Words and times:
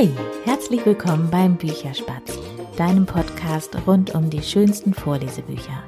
Hey, 0.00 0.08
herzlich 0.46 0.86
willkommen 0.86 1.28
beim 1.30 1.58
Bücherspatz, 1.58 2.38
deinem 2.78 3.04
Podcast 3.04 3.76
rund 3.86 4.14
um 4.14 4.30
die 4.30 4.40
schönsten 4.40 4.94
Vorlesebücher. 4.94 5.84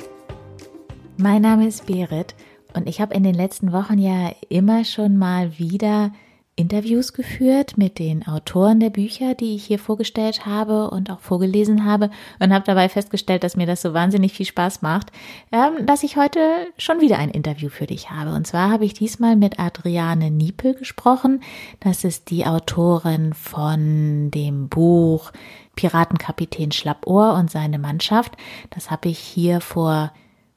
Mein 1.17 1.41
Name 1.41 1.67
ist 1.67 1.87
Berit 1.87 2.35
und 2.75 2.87
ich 2.87 3.01
habe 3.01 3.15
in 3.15 3.23
den 3.23 3.33
letzten 3.33 3.73
Wochen 3.73 3.97
ja 3.97 4.33
immer 4.51 4.85
schon 4.85 5.17
mal 5.17 5.59
wieder 5.59 6.13
Interviews 6.55 7.15
geführt 7.15 7.79
mit 7.79 7.99
den 7.99 8.27
Autoren 8.27 8.79
der 8.79 8.91
Bücher, 8.91 9.35
die 9.35 9.55
ich 9.55 9.65
hier 9.65 9.79
vorgestellt 9.79 10.45
habe 10.45 10.91
und 10.91 11.11
auch 11.11 11.21
vorgelesen 11.21 11.87
habe 11.87 12.11
und 12.41 12.53
habe 12.53 12.67
dabei 12.67 12.91
festgestellt, 12.91 13.43
dass 13.43 13.57
mir 13.57 13.67
das 13.67 13.81
so 13.81 13.95
wahnsinnig 13.95 14.35
viel 14.35 14.45
Spaß 14.45 14.83
macht, 14.83 15.13
ähm, 15.51 15.87
dass 15.87 16.03
ich 16.03 16.19
heute 16.19 16.41
schon 16.77 17.01
wieder 17.01 17.19
ein 17.19 17.31
Interview 17.31 17.71
für 17.71 17.87
dich 17.87 18.11
habe. 18.11 18.35
Und 18.35 18.47
zwar 18.47 18.71
habe 18.71 18.85
ich 18.85 18.93
diesmal 18.93 19.35
mit 19.35 19.59
Adriane 19.59 20.31
Niepel 20.31 20.75
gesprochen. 20.75 21.41
Das 21.81 22.05
ist 22.05 22.29
die 22.31 22.45
Autorin 22.45 23.33
von 23.33 24.31
dem 24.31 24.69
Buch 24.69 25.33
Piratenkapitän 25.75 26.71
Schlappohr 26.71 27.33
und 27.33 27.51
seine 27.51 27.79
Mannschaft. 27.79 28.37
Das 28.69 28.91
habe 28.91 29.09
ich 29.09 29.19
hier 29.19 29.63
vor, 29.63 30.13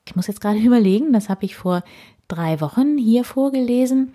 ich 0.05 0.17
muss 0.17 0.27
jetzt 0.27 0.41
gerade 0.41 0.59
überlegen, 0.59 1.13
das 1.13 1.29
habe 1.29 1.45
ich 1.45 1.55
vor 1.55 1.83
drei 2.27 2.59
Wochen 2.59 2.97
hier 2.97 3.23
vorgelesen 3.23 4.13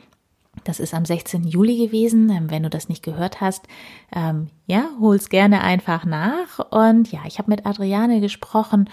das 0.65 0.81
ist 0.81 0.95
am 0.95 1.05
16. 1.05 1.45
Juli 1.45 1.87
gewesen. 1.87 2.31
Ähm, 2.31 2.51
wenn 2.51 2.63
du 2.63 2.71
das 2.71 2.89
nicht 2.89 3.03
gehört 3.03 3.41
hast, 3.41 3.67
ähm, 4.15 4.49
ja, 4.67 4.85
hol's 5.01 5.29
gerne 5.29 5.63
einfach 5.63 6.05
nach. 6.05 6.59
Und 6.71 7.11
ja, 7.13 7.21
ich 7.27 7.39
habe 7.39 7.51
mit 7.51 7.67
Adriane 7.67 8.21
gesprochen 8.21 8.89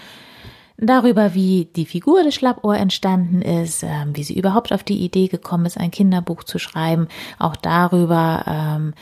darüber, 0.76 1.34
wie 1.34 1.68
die 1.74 1.86
Figur 1.86 2.22
des 2.22 2.34
Schlappohr 2.34 2.76
entstanden 2.76 3.42
ist, 3.42 3.82
ähm, 3.82 4.14
wie 4.14 4.22
sie 4.22 4.38
überhaupt 4.38 4.72
auf 4.72 4.84
die 4.84 4.98
Idee 4.98 5.26
gekommen 5.26 5.66
ist, 5.66 5.78
ein 5.78 5.90
Kinderbuch 5.90 6.44
zu 6.44 6.58
schreiben. 6.58 7.08
Auch 7.38 7.56
darüber, 7.56 8.44
ähm, 8.46 8.94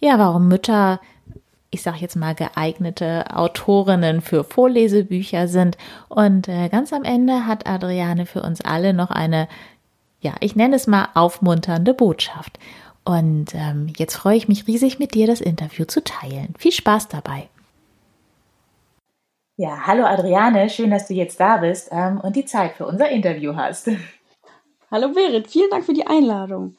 ja, 0.00 0.18
warum 0.18 0.48
Mütter 0.48 1.00
ich 1.70 1.82
sage 1.82 1.98
jetzt 1.98 2.16
mal, 2.16 2.34
geeignete 2.34 3.36
Autorinnen 3.36 4.22
für 4.22 4.44
Vorlesebücher 4.44 5.46
sind. 5.46 5.76
Und 6.08 6.48
äh, 6.48 6.68
ganz 6.68 6.92
am 6.92 7.04
Ende 7.04 7.46
hat 7.46 7.68
Adriane 7.68 8.24
für 8.24 8.42
uns 8.42 8.60
alle 8.62 8.94
noch 8.94 9.10
eine 9.10 9.46
ja, 10.20 10.34
ich 10.40 10.56
nenne 10.56 10.76
es 10.76 10.86
mal 10.86 11.08
aufmunternde 11.14 11.94
Botschaft. 11.94 12.58
Und 13.04 13.54
ähm, 13.54 13.92
jetzt 13.96 14.16
freue 14.16 14.36
ich 14.36 14.48
mich 14.48 14.66
riesig, 14.66 14.98
mit 14.98 15.14
dir 15.14 15.26
das 15.26 15.40
Interview 15.40 15.84
zu 15.84 16.02
teilen. 16.02 16.54
Viel 16.58 16.72
Spaß 16.72 17.08
dabei. 17.08 17.48
Ja, 19.58 19.86
hallo 19.86 20.04
Adriane, 20.04 20.68
schön, 20.68 20.90
dass 20.90 21.08
du 21.08 21.14
jetzt 21.14 21.40
da 21.40 21.58
bist 21.58 21.88
ähm, 21.90 22.20
und 22.20 22.36
die 22.36 22.44
Zeit 22.44 22.74
für 22.74 22.86
unser 22.86 23.08
Interview 23.08 23.56
hast. 23.56 23.88
Hallo 24.90 25.08
Berit, 25.08 25.48
vielen 25.48 25.70
Dank 25.70 25.84
für 25.84 25.94
die 25.94 26.06
Einladung. 26.06 26.76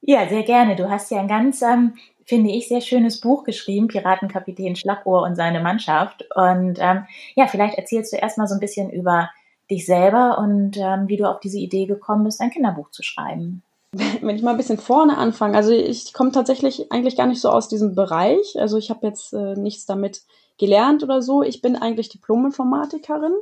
Ja, 0.00 0.26
sehr 0.28 0.44
gerne. 0.44 0.76
Du 0.76 0.88
hast 0.88 1.10
ja 1.10 1.20
ein 1.20 1.28
ganz, 1.28 1.60
ähm, 1.62 1.94
finde 2.24 2.50
ich, 2.50 2.68
sehr 2.68 2.80
schönes 2.80 3.20
Buch 3.20 3.44
geschrieben, 3.44 3.88
Piratenkapitän 3.88 4.76
Schlappohr 4.76 5.22
und 5.22 5.34
seine 5.34 5.60
Mannschaft. 5.60 6.24
Und 6.34 6.78
ähm, 6.80 7.06
ja, 7.34 7.46
vielleicht 7.46 7.76
erzählst 7.76 8.12
du 8.12 8.16
erstmal 8.16 8.46
so 8.46 8.54
ein 8.54 8.60
bisschen 8.60 8.88
über 8.88 9.30
dich 9.70 9.86
selber 9.86 10.38
und 10.38 10.76
ähm, 10.76 11.08
wie 11.08 11.16
du 11.16 11.24
auf 11.24 11.40
diese 11.40 11.58
Idee 11.58 11.86
gekommen 11.86 12.24
bist, 12.24 12.40
ein 12.40 12.50
Kinderbuch 12.50 12.90
zu 12.90 13.02
schreiben. 13.02 13.62
Wenn 13.92 14.36
ich 14.36 14.42
mal 14.42 14.52
ein 14.52 14.56
bisschen 14.56 14.78
vorne 14.78 15.16
anfange, 15.16 15.56
also 15.56 15.72
ich 15.72 16.12
komme 16.12 16.32
tatsächlich 16.32 16.92
eigentlich 16.92 17.16
gar 17.16 17.26
nicht 17.26 17.40
so 17.40 17.50
aus 17.50 17.68
diesem 17.68 17.94
Bereich. 17.94 18.58
Also 18.58 18.76
ich 18.76 18.90
habe 18.90 19.06
jetzt 19.06 19.32
äh, 19.32 19.54
nichts 19.54 19.86
damit 19.86 20.22
gelernt 20.58 21.02
oder 21.02 21.22
so. 21.22 21.42
Ich 21.42 21.62
bin 21.62 21.76
eigentlich 21.76 22.08
Diplom-Informatikerin 22.08 23.34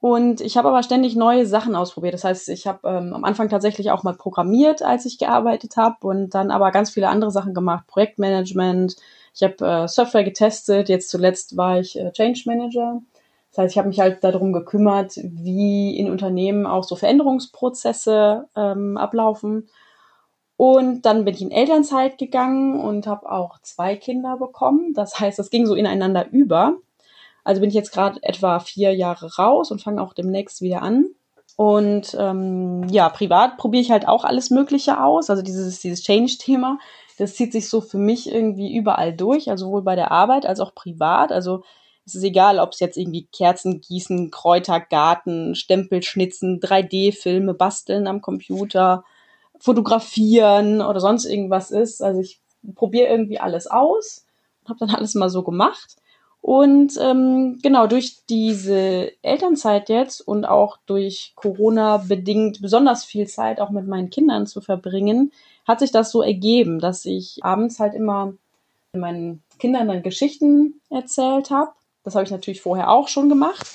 und 0.00 0.40
ich 0.40 0.56
habe 0.56 0.68
aber 0.68 0.82
ständig 0.82 1.14
neue 1.14 1.46
Sachen 1.46 1.76
ausprobiert. 1.76 2.14
Das 2.14 2.24
heißt, 2.24 2.48
ich 2.48 2.66
habe 2.66 2.88
ähm, 2.88 3.14
am 3.14 3.24
Anfang 3.24 3.48
tatsächlich 3.48 3.90
auch 3.90 4.02
mal 4.02 4.14
programmiert, 4.14 4.82
als 4.82 5.06
ich 5.06 5.18
gearbeitet 5.18 5.76
habe 5.76 5.96
und 6.06 6.30
dann 6.30 6.50
aber 6.50 6.70
ganz 6.72 6.90
viele 6.90 7.08
andere 7.08 7.30
Sachen 7.30 7.54
gemacht, 7.54 7.86
Projektmanagement. 7.86 8.96
Ich 9.34 9.42
habe 9.42 9.64
äh, 9.64 9.88
Software 9.88 10.24
getestet. 10.24 10.88
Jetzt 10.88 11.08
zuletzt 11.08 11.56
war 11.56 11.78
ich 11.78 11.98
äh, 11.98 12.10
Change 12.12 12.42
Manager 12.46 13.00
das 13.52 13.64
heißt, 13.64 13.74
ich 13.74 13.78
habe 13.78 13.88
mich 13.88 14.00
halt 14.00 14.24
darum 14.24 14.54
gekümmert, 14.54 15.12
wie 15.22 15.96
in 15.96 16.10
Unternehmen 16.10 16.66
auch 16.66 16.84
so 16.84 16.96
Veränderungsprozesse 16.96 18.48
ähm, 18.56 18.96
ablaufen. 18.96 19.68
Und 20.56 21.02
dann 21.02 21.26
bin 21.26 21.34
ich 21.34 21.42
in 21.42 21.50
Elternzeit 21.50 22.16
gegangen 22.16 22.80
und 22.80 23.06
habe 23.06 23.30
auch 23.30 23.58
zwei 23.60 23.96
Kinder 23.96 24.38
bekommen. 24.38 24.94
Das 24.94 25.20
heißt, 25.20 25.38
das 25.38 25.50
ging 25.50 25.66
so 25.66 25.74
ineinander 25.74 26.30
über. 26.30 26.78
Also 27.44 27.60
bin 27.60 27.68
ich 27.68 27.74
jetzt 27.74 27.92
gerade 27.92 28.22
etwa 28.22 28.58
vier 28.58 28.94
Jahre 28.94 29.34
raus 29.36 29.70
und 29.70 29.82
fange 29.82 30.00
auch 30.00 30.14
demnächst 30.14 30.62
wieder 30.62 30.80
an. 30.80 31.06
Und 31.56 32.16
ähm, 32.18 32.88
ja, 32.88 33.10
privat 33.10 33.58
probiere 33.58 33.82
ich 33.82 33.90
halt 33.90 34.08
auch 34.08 34.24
alles 34.24 34.48
Mögliche 34.48 35.02
aus. 35.02 35.28
Also 35.28 35.42
dieses, 35.42 35.80
dieses 35.80 36.02
Change-Thema, 36.02 36.78
das 37.18 37.34
zieht 37.34 37.52
sich 37.52 37.68
so 37.68 37.82
für 37.82 37.98
mich 37.98 38.32
irgendwie 38.32 38.74
überall 38.74 39.12
durch, 39.12 39.50
also 39.50 39.66
sowohl 39.66 39.82
bei 39.82 39.96
der 39.96 40.10
Arbeit 40.10 40.46
als 40.46 40.60
auch 40.60 40.74
privat. 40.74 41.32
Also 41.32 41.64
es 42.04 42.14
ist 42.14 42.24
egal, 42.24 42.58
ob 42.58 42.72
es 42.72 42.80
jetzt 42.80 42.96
irgendwie 42.96 43.28
Kerzen 43.32 43.80
gießen, 43.80 44.30
Kräutergarten, 44.30 45.54
Stempel 45.54 46.02
schnitzen, 46.02 46.60
3D-Filme 46.60 47.54
basteln 47.54 48.06
am 48.06 48.20
Computer, 48.20 49.04
fotografieren 49.58 50.82
oder 50.82 51.00
sonst 51.00 51.24
irgendwas 51.24 51.70
ist. 51.70 52.02
Also 52.02 52.20
ich 52.20 52.40
probiere 52.74 53.08
irgendwie 53.08 53.38
alles 53.38 53.68
aus 53.68 54.24
und 54.62 54.70
habe 54.70 54.80
dann 54.80 54.94
alles 54.96 55.14
mal 55.14 55.30
so 55.30 55.42
gemacht. 55.42 55.96
Und 56.40 56.98
ähm, 57.00 57.60
genau, 57.62 57.86
durch 57.86 58.26
diese 58.28 59.12
Elternzeit 59.22 59.88
jetzt 59.88 60.20
und 60.20 60.44
auch 60.44 60.78
durch 60.86 61.34
Corona 61.36 61.98
bedingt 61.98 62.60
besonders 62.60 63.04
viel 63.04 63.28
Zeit 63.28 63.60
auch 63.60 63.70
mit 63.70 63.86
meinen 63.86 64.10
Kindern 64.10 64.48
zu 64.48 64.60
verbringen, 64.60 65.30
hat 65.68 65.78
sich 65.78 65.92
das 65.92 66.10
so 66.10 66.20
ergeben, 66.20 66.80
dass 66.80 67.04
ich 67.04 67.38
abends 67.44 67.78
halt 67.78 67.94
immer 67.94 68.34
meinen 68.92 69.44
Kindern 69.60 69.86
dann 69.86 70.02
Geschichten 70.02 70.80
erzählt 70.90 71.50
habe 71.50 71.70
das 72.04 72.14
habe 72.14 72.24
ich 72.24 72.30
natürlich 72.30 72.62
vorher 72.62 72.90
auch 72.90 73.08
schon 73.08 73.28
gemacht. 73.28 73.66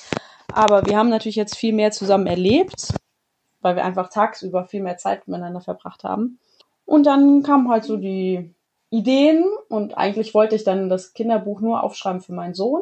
Aber 0.52 0.86
wir 0.86 0.96
haben 0.96 1.10
natürlich 1.10 1.36
jetzt 1.36 1.56
viel 1.56 1.72
mehr 1.72 1.90
zusammen 1.90 2.26
erlebt, 2.26 2.94
weil 3.60 3.76
wir 3.76 3.84
einfach 3.84 4.08
tagsüber 4.08 4.64
viel 4.64 4.82
mehr 4.82 4.96
Zeit 4.96 5.28
miteinander 5.28 5.60
verbracht 5.60 6.04
haben. 6.04 6.38
Und 6.84 7.04
dann 7.04 7.42
kamen 7.42 7.68
halt 7.68 7.84
so 7.84 7.96
die 7.96 8.54
Ideen 8.90 9.44
und 9.68 9.98
eigentlich 9.98 10.32
wollte 10.32 10.56
ich 10.56 10.64
dann 10.64 10.88
das 10.88 11.12
Kinderbuch 11.12 11.60
nur 11.60 11.82
aufschreiben 11.82 12.22
für 12.22 12.32
meinen 12.32 12.54
Sohn, 12.54 12.80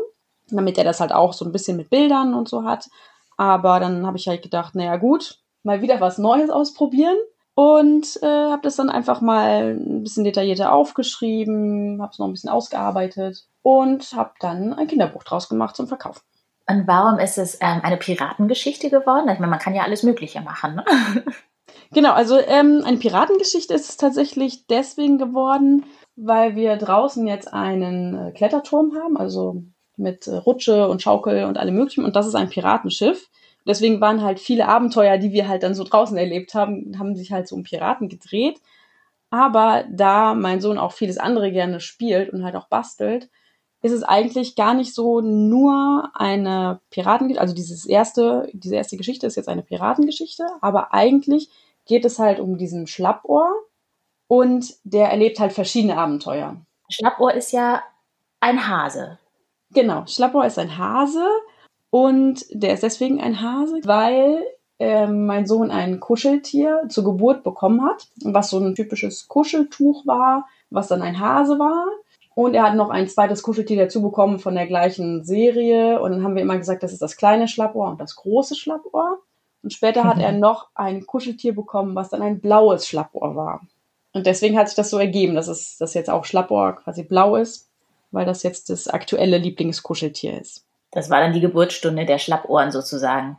damit 0.49 0.79
er 0.79 0.85
das 0.85 1.01
halt 1.01 1.13
auch 1.13 1.33
so 1.33 1.45
ein 1.45 1.53
bisschen 1.53 1.77
mit 1.77 1.91
Bildern 1.91 2.35
und 2.35 2.49
so 2.49 2.65
hat. 2.65 2.89
Aber 3.37 3.81
dann 3.81 4.07
habe 4.07 4.17
ich 4.17 4.29
halt 4.29 4.43
gedacht, 4.43 4.75
naja 4.75 4.97
gut, 4.97 5.41
mal 5.65 5.83
wieder 5.83 6.01
was 6.01 6.19
Neues 6.19 6.51
ausprobieren 6.51 7.17
und 7.55 8.19
äh, 8.23 8.27
habe 8.27 8.63
das 8.63 8.77
dann 8.77 8.91
einfach 8.91 9.21
mal 9.21 9.77
ein 9.77 10.05
bisschen 10.05 10.25
detaillierter 10.25 10.73
aufgeschrieben, 10.73 12.01
habe 12.01 12.13
es 12.13 12.19
noch 12.19 12.27
ein 12.27 12.33
bisschen 12.33 12.51
ausgearbeitet 12.51 13.47
und 13.67 14.13
habe 14.13 14.31
dann 14.39 14.75
ein 14.75 14.87
Kinderbuch 14.87 15.25
draus 15.25 15.49
gemacht 15.49 15.75
zum 15.75 15.89
Verkaufen. 15.89 16.21
Und 16.69 16.87
warum 16.87 17.19
ist 17.19 17.37
es 17.37 17.57
ähm, 17.61 17.81
eine 17.83 17.97
Piratengeschichte 17.97 18.91
geworden? 18.91 19.29
Ich 19.29 19.41
meine, 19.41 19.51
man 19.51 19.59
kann 19.59 19.75
ja 19.75 19.83
alles 19.83 20.05
Mögliche 20.05 20.41
machen. 20.41 20.77
Ne? 20.77 20.85
Genau, 21.93 22.13
also 22.13 22.39
ähm, 22.39 22.83
eine 22.85 22.97
Piratengeschichte 22.97 23.75
ist 23.75 23.89
es 23.89 23.97
tatsächlich 23.97 24.67
deswegen 24.67 25.19
geworden, 25.19 25.85
weil 26.17 26.57
wir 26.57 26.77
draußen 26.77 27.27
jetzt 27.27 27.53
einen 27.53 28.29
äh, 28.29 28.33
Kletterturm 28.33 28.97
haben, 28.97 29.17
also 29.17 29.63
mit 29.97 30.27
äh, 30.27 30.37
Rutsche 30.37 30.89
und 30.89 31.03
Schaukel 31.03 31.45
und 31.45 31.59
allem 31.59 31.75
möglichen. 31.75 32.05
Und 32.05 32.17
das 32.17 32.27
ist 32.27 32.35
ein 32.35 32.49
Piratenschiff 32.49 33.29
deswegen 33.67 34.01
waren 34.01 34.23
halt 34.23 34.39
viele 34.39 34.69
Abenteuer, 34.69 35.19
die 35.19 35.33
wir 35.33 35.49
halt 35.49 35.65
dann 35.65 35.75
so 35.75 35.85
draußen 35.85 36.17
erlebt 36.17 36.55
haben, 36.55 36.97
haben 36.99 37.17
sich 37.17 37.33
halt 37.33 37.49
so 37.49 37.57
um 37.57 37.65
Piraten 37.65 38.09
gedreht. 38.09 38.61
Aber 39.31 39.85
da 39.91 40.35
mein 40.35 40.61
Sohn 40.61 40.79
auch 40.79 40.93
vieles 40.93 41.19
andere 41.19 41.51
gerne 41.51 41.81
spielt 41.81 42.31
und 42.31 42.45
halt 42.45 42.55
auch 42.55 42.69
bastelt, 42.69 43.29
ist 43.83 43.93
es 43.93 44.03
eigentlich 44.03 44.57
gar 44.57 44.75
nicht 44.75 44.95
so 44.95 45.21
nur 45.21 46.11
eine 46.15 46.81
Piratengeschichte, 46.91 47.41
also 47.41 47.55
dieses 47.55 47.87
erste, 47.87 48.49
diese 48.53 48.77
erste 48.77 48.97
Geschichte 48.97 49.27
ist 49.27 49.37
jetzt 49.37 49.49
eine 49.49 49.63
Piratengeschichte, 49.63 50.47
aber 50.61 50.93
eigentlich 50.93 51.51
geht 51.85 52.05
es 52.05 52.19
halt 52.19 52.41
um 52.41 52.59
diesen 52.59 52.87
Schlappohr 52.87 53.53
und 54.29 54.75
der 54.85 55.11
erlebt 55.11 55.39
halt 55.39 55.53
verschiedene 55.53 55.97
Abenteuer. 55.97 56.57
Schlappohr 56.89 57.35
ist 57.35 57.53
ja 57.53 57.83
ein 58.41 58.69
Hase. 58.69 59.19
Genau, 59.71 60.05
Schlappohr 60.07 60.47
ist 60.47 60.59
ein 60.59 60.79
Hase, 60.79 61.27
und 61.91 62.45
der 62.51 62.75
ist 62.75 62.83
deswegen 62.83 63.21
ein 63.21 63.41
Hase, 63.41 63.81
weil 63.85 64.45
äh, 64.79 65.07
mein 65.07 65.47
Sohn 65.47 65.71
ein 65.71 65.99
Kuscheltier 65.99 66.83
zur 66.89 67.05
Geburt 67.05 67.43
bekommen 67.43 67.83
hat, 67.83 68.09
was 68.23 68.51
so 68.51 68.59
ein 68.59 68.75
typisches 68.75 69.29
Kuscheltuch 69.29 70.07
war, 70.07 70.47
was 70.69 70.89
dann 70.89 71.01
ein 71.01 71.19
Hase 71.19 71.59
war. 71.59 71.87
Und 72.37 72.53
er 72.53 72.65
hat 72.65 72.75
noch 72.75 72.91
ein 72.91 73.09
zweites 73.09 73.43
Kuscheltier 73.43 73.79
dazu 73.79 74.03
bekommen 74.03 74.39
von 74.39 74.55
der 74.55 74.67
gleichen 74.67 75.25
Serie. 75.25 76.03
Und 76.03 76.11
dann 76.11 76.23
haben 76.23 76.35
wir 76.35 76.43
immer 76.43 76.59
gesagt, 76.59 76.83
das 76.83 76.93
ist 76.93 77.01
das 77.01 77.17
kleine 77.17 77.49
Schlappohr 77.49 77.89
und 77.89 77.99
das 77.99 78.15
große 78.15 78.57
Schlappohr. 78.57 79.21
Und 79.63 79.73
später 79.73 80.05
mhm. 80.05 80.09
hat 80.09 80.19
er 80.21 80.33
noch 80.33 80.69
ein 80.75 81.07
Kuscheltier 81.07 81.55
bekommen, 81.55 81.95
was 81.95 82.11
dann 82.11 82.21
ein 82.21 82.41
blaues 82.41 82.87
Schlappohr 82.87 83.37
war. 83.37 83.63
Und 84.13 84.27
deswegen 84.27 84.59
hat 84.59 84.69
sich 84.69 84.77
das 84.77 84.91
so 84.91 84.99
ergeben, 84.99 85.35
dass 85.35 85.49
es 85.49 85.79
dass 85.79 85.95
jetzt 85.95 86.11
auch 86.11 86.27
Schlappohr 86.27 86.75
quasi 86.77 87.05
blau 87.05 87.37
ist, 87.37 87.71
weil 88.11 88.27
das 88.27 88.43
jetzt 88.43 88.69
das 88.69 88.87
aktuelle 88.87 89.39
Lieblingskuscheltier 89.39 90.39
ist. 90.39 90.67
Das 90.91 91.09
war 91.09 91.21
dann 91.21 91.33
die 91.33 91.41
Geburtsstunde 91.41 92.05
der 92.05 92.19
Schlappohren 92.19 92.71
sozusagen. 92.71 93.39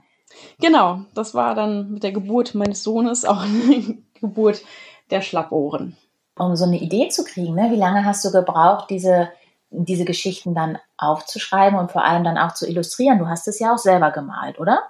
Genau, 0.60 1.02
das 1.14 1.36
war 1.36 1.54
dann 1.54 1.92
mit 1.92 2.02
der 2.02 2.14
Geburt 2.14 2.56
meines 2.56 2.84
Sohnes 2.84 3.26
auch 3.26 3.42
eine 3.44 4.00
Geburt 4.20 4.64
der 5.12 5.22
Schlappohren. 5.22 5.96
Um 6.40 6.56
so 6.56 6.66
eine 6.66 6.80
Idee 6.80 7.10
zu 7.10 7.24
kriegen? 7.24 7.56
Ne? 7.56 7.72
Wie 7.72 7.78
lange 7.78 8.06
hast 8.06 8.24
du 8.26 8.32
gebraucht, 8.32 8.90
diese, 8.90 9.30
diese 9.70 10.06
Geschichten 10.06 10.54
dann 10.56 10.78
aufzuschreiben 10.98 11.78
und 11.78 11.92
vor 11.92 12.04
allem 12.04 12.24
dann 12.24 12.38
auch 12.38 12.54
zu 12.54 12.68
illustrieren? 12.68 13.20
Du 13.20 13.28
hast 13.28 13.48
es 13.48 13.60
ja 13.60 13.74
auch 13.74 13.78
selber 13.78 14.12
gemalt, 14.12 14.60
oder? 14.60 14.82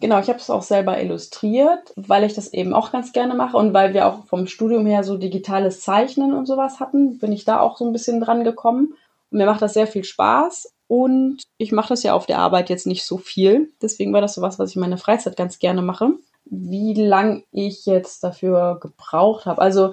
Genau, 0.00 0.18
ich 0.18 0.28
habe 0.28 0.38
es 0.38 0.48
auch 0.48 0.62
selber 0.62 0.98
illustriert, 1.00 1.92
weil 1.94 2.24
ich 2.24 2.32
das 2.32 2.54
eben 2.54 2.72
auch 2.72 2.90
ganz 2.90 3.12
gerne 3.12 3.34
mache 3.34 3.58
und 3.58 3.74
weil 3.74 3.92
wir 3.92 4.06
auch 4.06 4.24
vom 4.24 4.46
Studium 4.46 4.86
her 4.86 5.04
so 5.04 5.18
digitales 5.18 5.80
Zeichnen 5.80 6.32
und 6.32 6.46
sowas 6.46 6.80
hatten, 6.80 7.18
bin 7.18 7.32
ich 7.32 7.44
da 7.44 7.60
auch 7.60 7.76
so 7.76 7.84
ein 7.84 7.92
bisschen 7.92 8.18
dran 8.18 8.42
gekommen. 8.42 8.94
Und 9.30 9.38
mir 9.38 9.46
macht 9.46 9.60
das 9.60 9.74
sehr 9.74 9.86
viel 9.86 10.04
Spaß 10.04 10.72
und 10.88 11.42
ich 11.58 11.70
mache 11.70 11.90
das 11.90 12.02
ja 12.02 12.14
auf 12.14 12.24
der 12.24 12.38
Arbeit 12.38 12.70
jetzt 12.70 12.86
nicht 12.86 13.04
so 13.04 13.18
viel. 13.18 13.70
Deswegen 13.82 14.12
war 14.14 14.22
das 14.22 14.34
so 14.34 14.42
was, 14.42 14.58
was 14.58 14.70
ich 14.70 14.76
in 14.76 14.80
meiner 14.80 14.96
Freizeit 14.96 15.36
ganz 15.36 15.58
gerne 15.58 15.82
mache. 15.82 16.12
Wie 16.46 16.94
lang 16.94 17.44
ich 17.52 17.84
jetzt 17.84 18.24
dafür 18.24 18.78
gebraucht 18.80 19.44
habe. 19.44 19.60
Also 19.60 19.92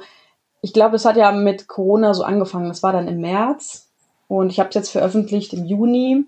ich 0.61 0.73
glaube, 0.73 0.95
es 0.95 1.05
hat 1.05 1.17
ja 1.17 1.31
mit 1.31 1.67
Corona 1.67 2.13
so 2.13 2.23
angefangen. 2.23 2.67
Das 2.67 2.83
war 2.83 2.93
dann 2.93 3.07
im 3.07 3.21
März 3.21 3.89
und 4.27 4.51
ich 4.51 4.59
habe 4.59 4.69
es 4.69 4.75
jetzt 4.75 4.89
veröffentlicht 4.89 5.53
im 5.53 5.65
Juni. 5.65 6.25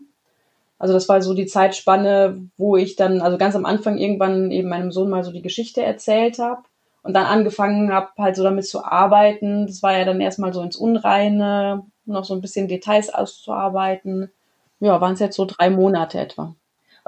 Also 0.77 0.93
das 0.93 1.09
war 1.09 1.21
so 1.21 1.33
die 1.33 1.45
Zeitspanne, 1.45 2.41
wo 2.57 2.77
ich 2.77 2.95
dann, 2.95 3.21
also 3.21 3.37
ganz 3.37 3.55
am 3.55 3.65
Anfang 3.65 3.97
irgendwann 3.97 4.49
eben 4.51 4.69
meinem 4.69 4.91
Sohn 4.91 5.09
mal 5.09 5.23
so 5.23 5.31
die 5.31 5.41
Geschichte 5.41 5.83
erzählt 5.83 6.39
habe 6.39 6.63
und 7.03 7.13
dann 7.13 7.25
angefangen 7.25 7.91
habe, 7.91 8.09
halt 8.17 8.37
so 8.37 8.43
damit 8.43 8.65
zu 8.65 8.85
arbeiten. 8.85 9.67
Das 9.67 9.83
war 9.83 9.97
ja 9.97 10.05
dann 10.05 10.21
erstmal 10.21 10.53
so 10.53 10.61
ins 10.61 10.77
Unreine, 10.77 11.85
noch 12.05 12.23
so 12.23 12.33
ein 12.33 12.41
bisschen 12.41 12.69
Details 12.69 13.13
auszuarbeiten. 13.13 14.31
Ja, 14.79 15.01
waren 15.01 15.13
es 15.13 15.19
jetzt 15.19 15.35
so 15.35 15.45
drei 15.45 15.69
Monate 15.69 16.19
etwa. 16.19 16.55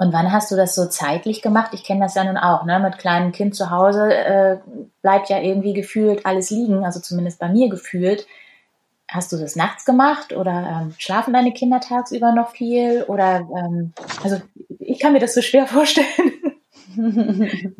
Und 0.01 0.13
wann 0.13 0.31
hast 0.31 0.50
du 0.50 0.56
das 0.56 0.74
so 0.74 0.88
zeitlich 0.88 1.44
gemacht? 1.44 1.75
Ich 1.75 1.83
kenne 1.83 2.00
das 2.00 2.15
ja 2.15 2.24
nun 2.24 2.36
auch, 2.36 2.65
ne? 2.65 2.80
Mit 2.80 2.98
kleinem 2.98 3.31
Kind 3.31 3.53
zu 3.53 3.69
Hause 3.69 4.12
äh, 4.12 4.57
bleibt 5.03 5.30
ja 5.30 5.39
irgendwie 5.39 5.74
gefühlt 5.74 6.25
alles 6.25 6.50
liegen, 6.50 6.83
also 6.83 7.00
zumindest 7.00 7.38
bei 7.38 7.50
mir 7.50 7.69
gefühlt. 7.69 8.25
Hast 9.07 9.31
du 9.31 9.38
das 9.38 9.56
nachts 9.56 9.86
gemacht 9.86 10.33
oder 10.33 10.81
ähm, 10.81 10.95
schlafen 10.98 11.33
deine 11.33 11.53
Kinder 11.53 11.81
tagsüber 11.81 12.31
noch 12.31 12.50
viel? 12.50 13.03
Oder 13.09 13.48
ähm, 13.56 13.94
also 14.24 14.42
ich 14.80 15.00
kann 15.00 15.13
mir 15.13 15.19
das 15.19 15.36
so 15.36 15.42
schwer 15.44 15.68
vorstellen. 15.68 16.07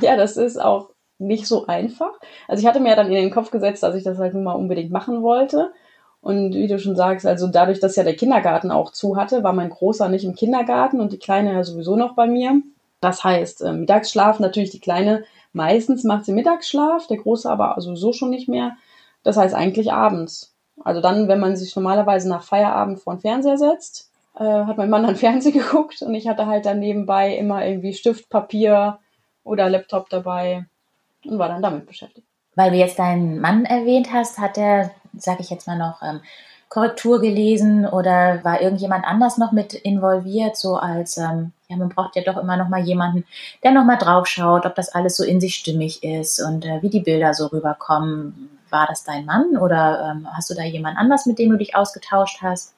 ja, 0.00 0.16
das 0.16 0.38
ist 0.38 0.58
auch 0.58 0.88
nicht 1.18 1.46
so 1.46 1.66
einfach. 1.66 2.12
Also 2.48 2.62
ich 2.62 2.66
hatte 2.66 2.80
mir 2.80 2.96
dann 2.96 3.08
in 3.08 3.16
den 3.16 3.30
Kopf 3.30 3.50
gesetzt, 3.50 3.82
dass 3.82 3.94
ich 3.94 4.02
das 4.02 4.16
halt 4.16 4.32
nun 4.32 4.44
mal 4.44 4.54
unbedingt 4.54 4.92
machen 4.92 5.20
wollte. 5.22 5.74
Und 6.22 6.54
wie 6.54 6.66
du 6.66 6.78
schon 6.78 6.96
sagst, 6.96 7.26
also 7.26 7.46
dadurch, 7.48 7.80
dass 7.80 7.96
ja 7.96 8.04
der 8.04 8.16
Kindergarten 8.16 8.70
auch 8.70 8.92
zu 8.92 9.16
hatte, 9.16 9.42
war 9.42 9.52
mein 9.52 9.70
Großer 9.70 10.08
nicht 10.08 10.24
im 10.24 10.34
Kindergarten 10.34 11.00
und 11.00 11.12
die 11.12 11.18
Kleine 11.18 11.54
ja 11.54 11.64
sowieso 11.64 11.96
noch 11.96 12.14
bei 12.14 12.26
mir. 12.26 12.60
Das 13.00 13.24
heißt, 13.24 13.62
äh, 13.62 13.72
Mittagsschlaf, 13.72 14.38
natürlich 14.38 14.70
die 14.70 14.80
Kleine, 14.80 15.24
meistens 15.52 16.04
macht 16.04 16.26
sie 16.26 16.32
Mittagsschlaf, 16.32 17.06
der 17.06 17.16
Große 17.16 17.50
aber 17.50 17.74
sowieso 17.78 18.12
schon 18.12 18.30
nicht 18.30 18.48
mehr. 18.48 18.76
Das 19.22 19.36
heißt 19.36 19.54
eigentlich 19.54 19.92
abends. 19.92 20.54
Also 20.84 21.00
dann, 21.00 21.28
wenn 21.28 21.40
man 21.40 21.56
sich 21.56 21.74
normalerweise 21.74 22.28
nach 22.28 22.42
Feierabend 22.42 23.00
vor 23.00 23.14
den 23.14 23.20
Fernseher 23.20 23.58
setzt, 23.58 24.10
äh, 24.38 24.44
hat 24.44 24.76
mein 24.76 24.90
Mann 24.90 25.02
dann 25.02 25.16
Fernsehen 25.16 25.52
geguckt 25.52 26.02
und 26.02 26.14
ich 26.14 26.28
hatte 26.28 26.46
halt 26.46 26.66
dann 26.66 26.80
nebenbei 26.80 27.34
immer 27.36 27.64
irgendwie 27.64 27.94
Stift, 27.94 28.28
Papier 28.28 28.98
oder 29.44 29.68
Laptop 29.68 30.08
dabei 30.10 30.66
und 31.24 31.38
war 31.38 31.48
dann 31.48 31.62
damit 31.62 31.86
beschäftigt. 31.86 32.26
Weil 32.56 32.70
du 32.70 32.76
jetzt 32.76 32.98
deinen 32.98 33.40
Mann 33.40 33.64
erwähnt 33.64 34.12
hast, 34.12 34.38
hat 34.38 34.58
er, 34.58 34.90
sag 35.16 35.40
ich 35.40 35.50
jetzt 35.50 35.66
mal 35.66 35.78
noch, 35.78 36.02
ähm, 36.02 36.20
Korrektur 36.70 37.20
gelesen 37.20 37.84
oder 37.84 38.44
war 38.44 38.60
irgendjemand 38.60 39.04
anders 39.04 39.38
noch 39.38 39.50
mit 39.50 39.74
involviert, 39.74 40.56
so 40.56 40.76
als, 40.76 41.18
ähm, 41.18 41.50
ja, 41.68 41.76
man 41.76 41.88
braucht 41.88 42.14
ja 42.14 42.22
doch 42.22 42.36
immer 42.36 42.56
noch 42.56 42.68
mal 42.68 42.80
jemanden, 42.80 43.24
der 43.64 43.72
noch 43.72 43.84
mal 43.84 43.96
drauf 43.96 44.28
schaut, 44.28 44.66
ob 44.66 44.76
das 44.76 44.94
alles 44.94 45.16
so 45.16 45.24
in 45.24 45.40
sich 45.40 45.56
stimmig 45.56 46.04
ist 46.04 46.40
und 46.40 46.64
äh, 46.64 46.80
wie 46.80 46.88
die 46.88 47.00
Bilder 47.00 47.34
so 47.34 47.46
rüberkommen. 47.46 48.58
War 48.70 48.86
das 48.86 49.02
dein 49.02 49.24
Mann 49.24 49.56
oder 49.56 50.12
ähm, 50.12 50.28
hast 50.32 50.48
du 50.48 50.54
da 50.54 50.62
jemand 50.62 50.96
anders, 50.96 51.26
mit 51.26 51.40
dem 51.40 51.50
du 51.50 51.58
dich 51.58 51.74
ausgetauscht 51.74 52.38
hast? 52.40 52.72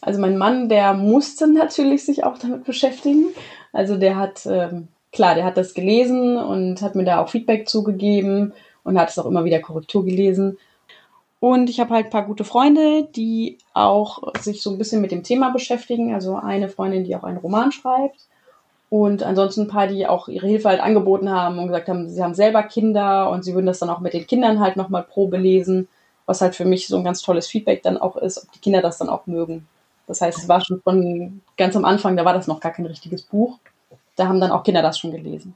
Also 0.00 0.20
mein 0.20 0.36
Mann, 0.36 0.68
der 0.68 0.92
musste 0.92 1.46
natürlich 1.46 2.04
sich 2.04 2.24
auch 2.24 2.36
damit 2.38 2.64
beschäftigen. 2.64 3.26
Also 3.72 3.96
der 3.96 4.16
hat, 4.16 4.44
ähm, 4.46 4.88
klar, 5.12 5.36
der 5.36 5.44
hat 5.44 5.56
das 5.56 5.74
gelesen 5.74 6.36
und 6.36 6.82
hat 6.82 6.96
mir 6.96 7.04
da 7.04 7.20
auch 7.20 7.28
Feedback 7.28 7.68
zugegeben 7.68 8.52
und 8.82 8.98
hat 8.98 9.10
es 9.10 9.18
auch 9.20 9.26
immer 9.26 9.44
wieder 9.44 9.60
Korrektur 9.60 10.04
gelesen. 10.04 10.58
Und 11.40 11.70
ich 11.70 11.78
habe 11.78 11.94
halt 11.94 12.06
ein 12.06 12.10
paar 12.10 12.26
gute 12.26 12.44
Freunde, 12.44 13.04
die 13.04 13.58
auch 13.72 14.34
sich 14.40 14.62
so 14.62 14.70
ein 14.70 14.78
bisschen 14.78 15.00
mit 15.00 15.12
dem 15.12 15.22
Thema 15.22 15.50
beschäftigen. 15.50 16.14
Also 16.14 16.36
eine 16.36 16.68
Freundin, 16.68 17.04
die 17.04 17.14
auch 17.14 17.22
einen 17.22 17.38
Roman 17.38 17.70
schreibt. 17.70 18.26
Und 18.90 19.22
ansonsten 19.22 19.62
ein 19.62 19.68
paar, 19.68 19.86
die 19.86 20.06
auch 20.06 20.28
ihre 20.28 20.46
Hilfe 20.46 20.68
halt 20.68 20.80
angeboten 20.80 21.30
haben 21.30 21.58
und 21.58 21.66
gesagt 21.66 21.88
haben, 21.88 22.08
sie 22.08 22.22
haben 22.22 22.34
selber 22.34 22.62
Kinder 22.62 23.30
und 23.30 23.44
sie 23.44 23.54
würden 23.54 23.66
das 23.66 23.78
dann 23.78 23.90
auch 23.90 24.00
mit 24.00 24.14
den 24.14 24.26
Kindern 24.26 24.60
halt 24.60 24.76
nochmal 24.76 25.02
Probe 25.02 25.36
lesen, 25.36 25.88
was 26.26 26.40
halt 26.40 26.56
für 26.56 26.64
mich 26.64 26.88
so 26.88 26.96
ein 26.96 27.04
ganz 27.04 27.20
tolles 27.20 27.46
Feedback 27.46 27.82
dann 27.82 27.98
auch 27.98 28.16
ist, 28.16 28.42
ob 28.42 28.52
die 28.52 28.60
Kinder 28.60 28.80
das 28.80 28.98
dann 28.98 29.10
auch 29.10 29.26
mögen. 29.26 29.68
Das 30.06 30.22
heißt, 30.22 30.38
es 30.38 30.48
war 30.48 30.64
schon 30.64 30.80
von 30.80 31.42
ganz 31.58 31.76
am 31.76 31.84
Anfang, 31.84 32.16
da 32.16 32.24
war 32.24 32.32
das 32.32 32.46
noch 32.46 32.60
gar 32.60 32.72
kein 32.72 32.86
richtiges 32.86 33.22
Buch. 33.22 33.58
Da 34.16 34.26
haben 34.26 34.40
dann 34.40 34.50
auch 34.50 34.64
Kinder 34.64 34.80
das 34.80 34.98
schon 34.98 35.12
gelesen. 35.12 35.54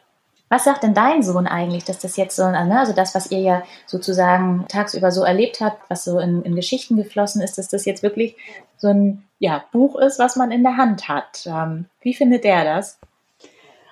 Was 0.53 0.65
sagt 0.65 0.83
denn 0.83 0.93
dein 0.93 1.23
Sohn 1.23 1.47
eigentlich, 1.47 1.85
dass 1.85 1.99
das 1.99 2.19
jetzt 2.19 2.37
so, 2.37 2.43
ne, 2.43 2.79
also 2.79 2.93
das, 2.93 3.15
was 3.15 3.31
ihr 3.31 3.39
ja 3.39 3.63
sozusagen 3.87 4.67
tagsüber 4.69 5.11
so 5.11 5.23
erlebt 5.23 5.63
habt, 5.63 5.89
was 5.89 6.05
so 6.05 6.19
in, 6.19 6.43
in 6.43 6.55
Geschichten 6.55 6.99
geflossen 6.99 7.41
ist, 7.41 7.57
dass 7.57 7.69
das 7.69 7.87
jetzt 7.87 8.03
wirklich 8.03 8.37
so 8.77 8.89
ein 8.89 9.25
ja, 9.39 9.65
Buch 9.73 9.97
ist, 9.97 10.19
was 10.19 10.37
man 10.37 10.51
in 10.51 10.63
der 10.63 10.77
Hand 10.77 11.09
hat? 11.09 11.47
Ähm, 11.47 11.87
wie 12.03 12.13
findet 12.13 12.45
der 12.45 12.67
das? 12.67 12.99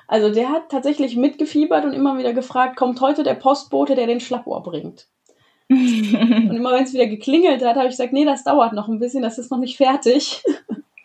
Also 0.06 0.30
der 0.30 0.50
hat 0.50 0.68
tatsächlich 0.68 1.16
mitgefiebert 1.16 1.86
und 1.86 1.94
immer 1.94 2.18
wieder 2.18 2.34
gefragt, 2.34 2.76
kommt 2.76 3.00
heute 3.00 3.22
der 3.22 3.36
Postbote, 3.36 3.94
der 3.94 4.06
den 4.06 4.20
Schlappohr 4.20 4.62
bringt? 4.62 5.06
und 5.70 6.54
immer 6.54 6.74
wenn 6.74 6.84
es 6.84 6.92
wieder 6.92 7.06
geklingelt 7.06 7.64
hat, 7.64 7.76
habe 7.76 7.86
ich 7.86 7.92
gesagt, 7.92 8.12
nee, 8.12 8.26
das 8.26 8.44
dauert 8.44 8.74
noch 8.74 8.88
ein 8.88 8.98
bisschen, 8.98 9.22
das 9.22 9.38
ist 9.38 9.50
noch 9.50 9.60
nicht 9.60 9.78
fertig. 9.78 10.44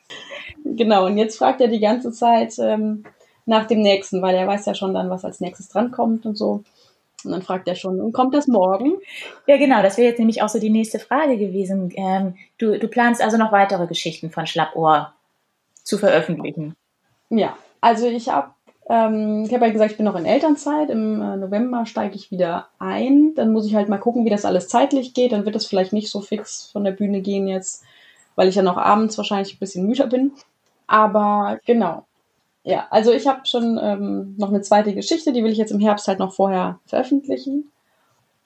genau, 0.66 1.06
und 1.06 1.18
jetzt 1.18 1.38
fragt 1.38 1.62
er 1.62 1.70
die 1.70 1.80
ganze 1.80 2.12
Zeit 2.12 2.56
ähm, 2.60 3.06
nach 3.46 3.68
dem 3.68 3.82
nächsten, 3.82 4.22
weil 4.22 4.36
er 4.36 4.48
weiß 4.48 4.66
ja 4.66 4.74
schon 4.74 4.94
dann, 4.94 5.10
was 5.10 5.26
als 5.26 5.40
nächstes 5.40 5.70
drankommt 5.70 6.26
und 6.26 6.38
so. 6.38 6.64
Und 7.24 7.32
dann 7.32 7.42
fragt 7.42 7.68
er 7.68 7.76
schon, 7.76 8.00
und 8.02 8.14
kommt 8.14 8.34
das 8.34 8.48
morgen? 8.48 8.94
Ja, 9.48 9.58
genau, 9.58 9.82
das 9.82 9.98
wäre 9.98 10.10
jetzt 10.10 10.20
nämlich 10.20 10.42
auch 10.42 10.50
so 10.50 10.60
die 10.60 10.70
nächste 10.70 11.00
Frage 11.00 11.38
gewesen. 11.38 11.92
Ähm, 11.96 12.36
du, 12.58 12.78
du 12.78 12.88
planst 12.88 13.22
also 13.22 13.38
noch 13.38 13.52
weitere 13.52 13.88
Geschichten 13.88 14.30
von 14.30 14.46
Schlappohr 14.46 15.14
zu 15.84 15.98
veröffentlichen. 15.98 16.76
Ja, 17.30 17.58
also 17.82 18.08
ich 18.08 18.30
habe 18.30 18.50
ähm, 18.88 19.44
ich 19.46 19.54
habe 19.54 19.66
ja 19.66 19.72
gesagt, 19.72 19.92
ich 19.92 19.98
bin 19.98 20.06
noch 20.06 20.16
in 20.16 20.26
Elternzeit. 20.26 20.90
Im 20.90 21.22
äh, 21.22 21.38
November 21.38 21.86
steige 21.86 22.16
ich 22.16 22.32
wieder 22.32 22.68
ein. 22.78 23.34
Dann 23.36 23.52
muss 23.52 23.66
ich 23.66 23.76
halt 23.76 23.90
mal 23.90 23.98
gucken, 23.98 24.26
wie 24.26 24.30
das 24.30 24.46
alles 24.46 24.68
zeitlich 24.68 25.14
geht. 25.14 25.32
Dann 25.32 25.46
wird 25.46 25.56
das 25.56 25.66
vielleicht 25.66 25.94
nicht 25.94 26.10
so 26.10 26.22
fix 26.22 26.70
von 26.72 26.84
der 26.84 26.92
Bühne 26.92 27.22
gehen 27.22 27.48
jetzt, 27.48 27.84
weil 28.36 28.48
ich 28.48 28.56
ja 28.56 28.62
noch 28.62 28.78
abends 28.78 29.18
wahrscheinlich 29.18 29.56
ein 29.56 29.60
bisschen 29.60 29.88
müder 29.88 30.08
bin. 30.08 30.34
Aber 30.88 31.60
genau. 31.66 32.06
Ja, 32.66 32.88
also 32.90 33.12
ich 33.12 33.28
habe 33.28 33.46
schon 33.46 33.80
ähm, 33.82 34.34
noch 34.38 34.50
eine 34.50 34.62
zweite 34.62 34.96
Geschichte, 34.96 35.32
die 35.32 35.44
will 35.44 35.52
ich 35.52 35.60
jetzt 35.60 35.72
im 35.72 35.80
Herbst 35.80 36.08
halt 36.08 36.18
noch 36.18 36.34
vorher 36.34 36.80
veröffentlichen. 36.88 37.72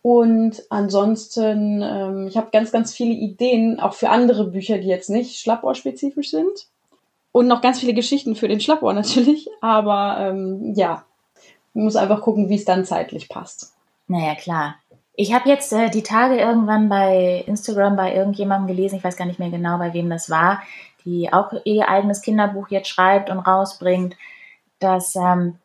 Und 0.01 0.61
ansonsten, 0.69 1.81
ähm, 1.81 2.27
ich 2.27 2.35
habe 2.35 2.49
ganz, 2.51 2.73
ganz 2.73 2.93
viele 2.93 3.13
Ideen, 3.13 3.79
auch 3.79 3.93
für 3.93 4.09
andere 4.09 4.47
Bücher, 4.47 4.77
die 4.77 4.87
jetzt 4.87 5.09
nicht 5.09 5.39
schlappohrspezifisch 5.39 6.31
sind. 6.31 6.67
Und 7.31 7.47
noch 7.47 7.61
ganz 7.61 7.79
viele 7.79 7.93
Geschichten 7.93 8.35
für 8.35 8.49
den 8.49 8.59
Schlappohr 8.59 8.93
natürlich. 8.95 9.47
Aber 9.61 10.17
ähm, 10.19 10.73
ja, 10.75 11.05
ich 11.73 11.81
muss 11.81 11.95
einfach 11.95 12.21
gucken, 12.21 12.49
wie 12.49 12.55
es 12.55 12.65
dann 12.65 12.83
zeitlich 12.83 13.29
passt. 13.29 13.73
Naja, 14.07 14.35
klar. 14.35 14.75
Ich 15.15 15.33
habe 15.33 15.47
jetzt 15.47 15.71
äh, 15.71 15.89
die 15.89 16.03
Tage 16.03 16.37
irgendwann 16.37 16.89
bei 16.89 17.43
Instagram 17.47 17.95
bei 17.95 18.13
irgendjemandem 18.13 18.75
gelesen, 18.75 18.97
ich 18.97 19.03
weiß 19.03 19.15
gar 19.15 19.25
nicht 19.25 19.39
mehr 19.39 19.49
genau, 19.49 19.77
bei 19.77 19.93
wem 19.93 20.09
das 20.09 20.29
war, 20.29 20.61
die 21.05 21.31
auch 21.31 21.53
ihr 21.63 21.89
eigenes 21.89 22.21
Kinderbuch 22.21 22.69
jetzt 22.69 22.89
schreibt 22.89 23.29
und 23.29 23.39
rausbringt, 23.39 24.15
dass 24.79 25.15
ähm, 25.15 25.57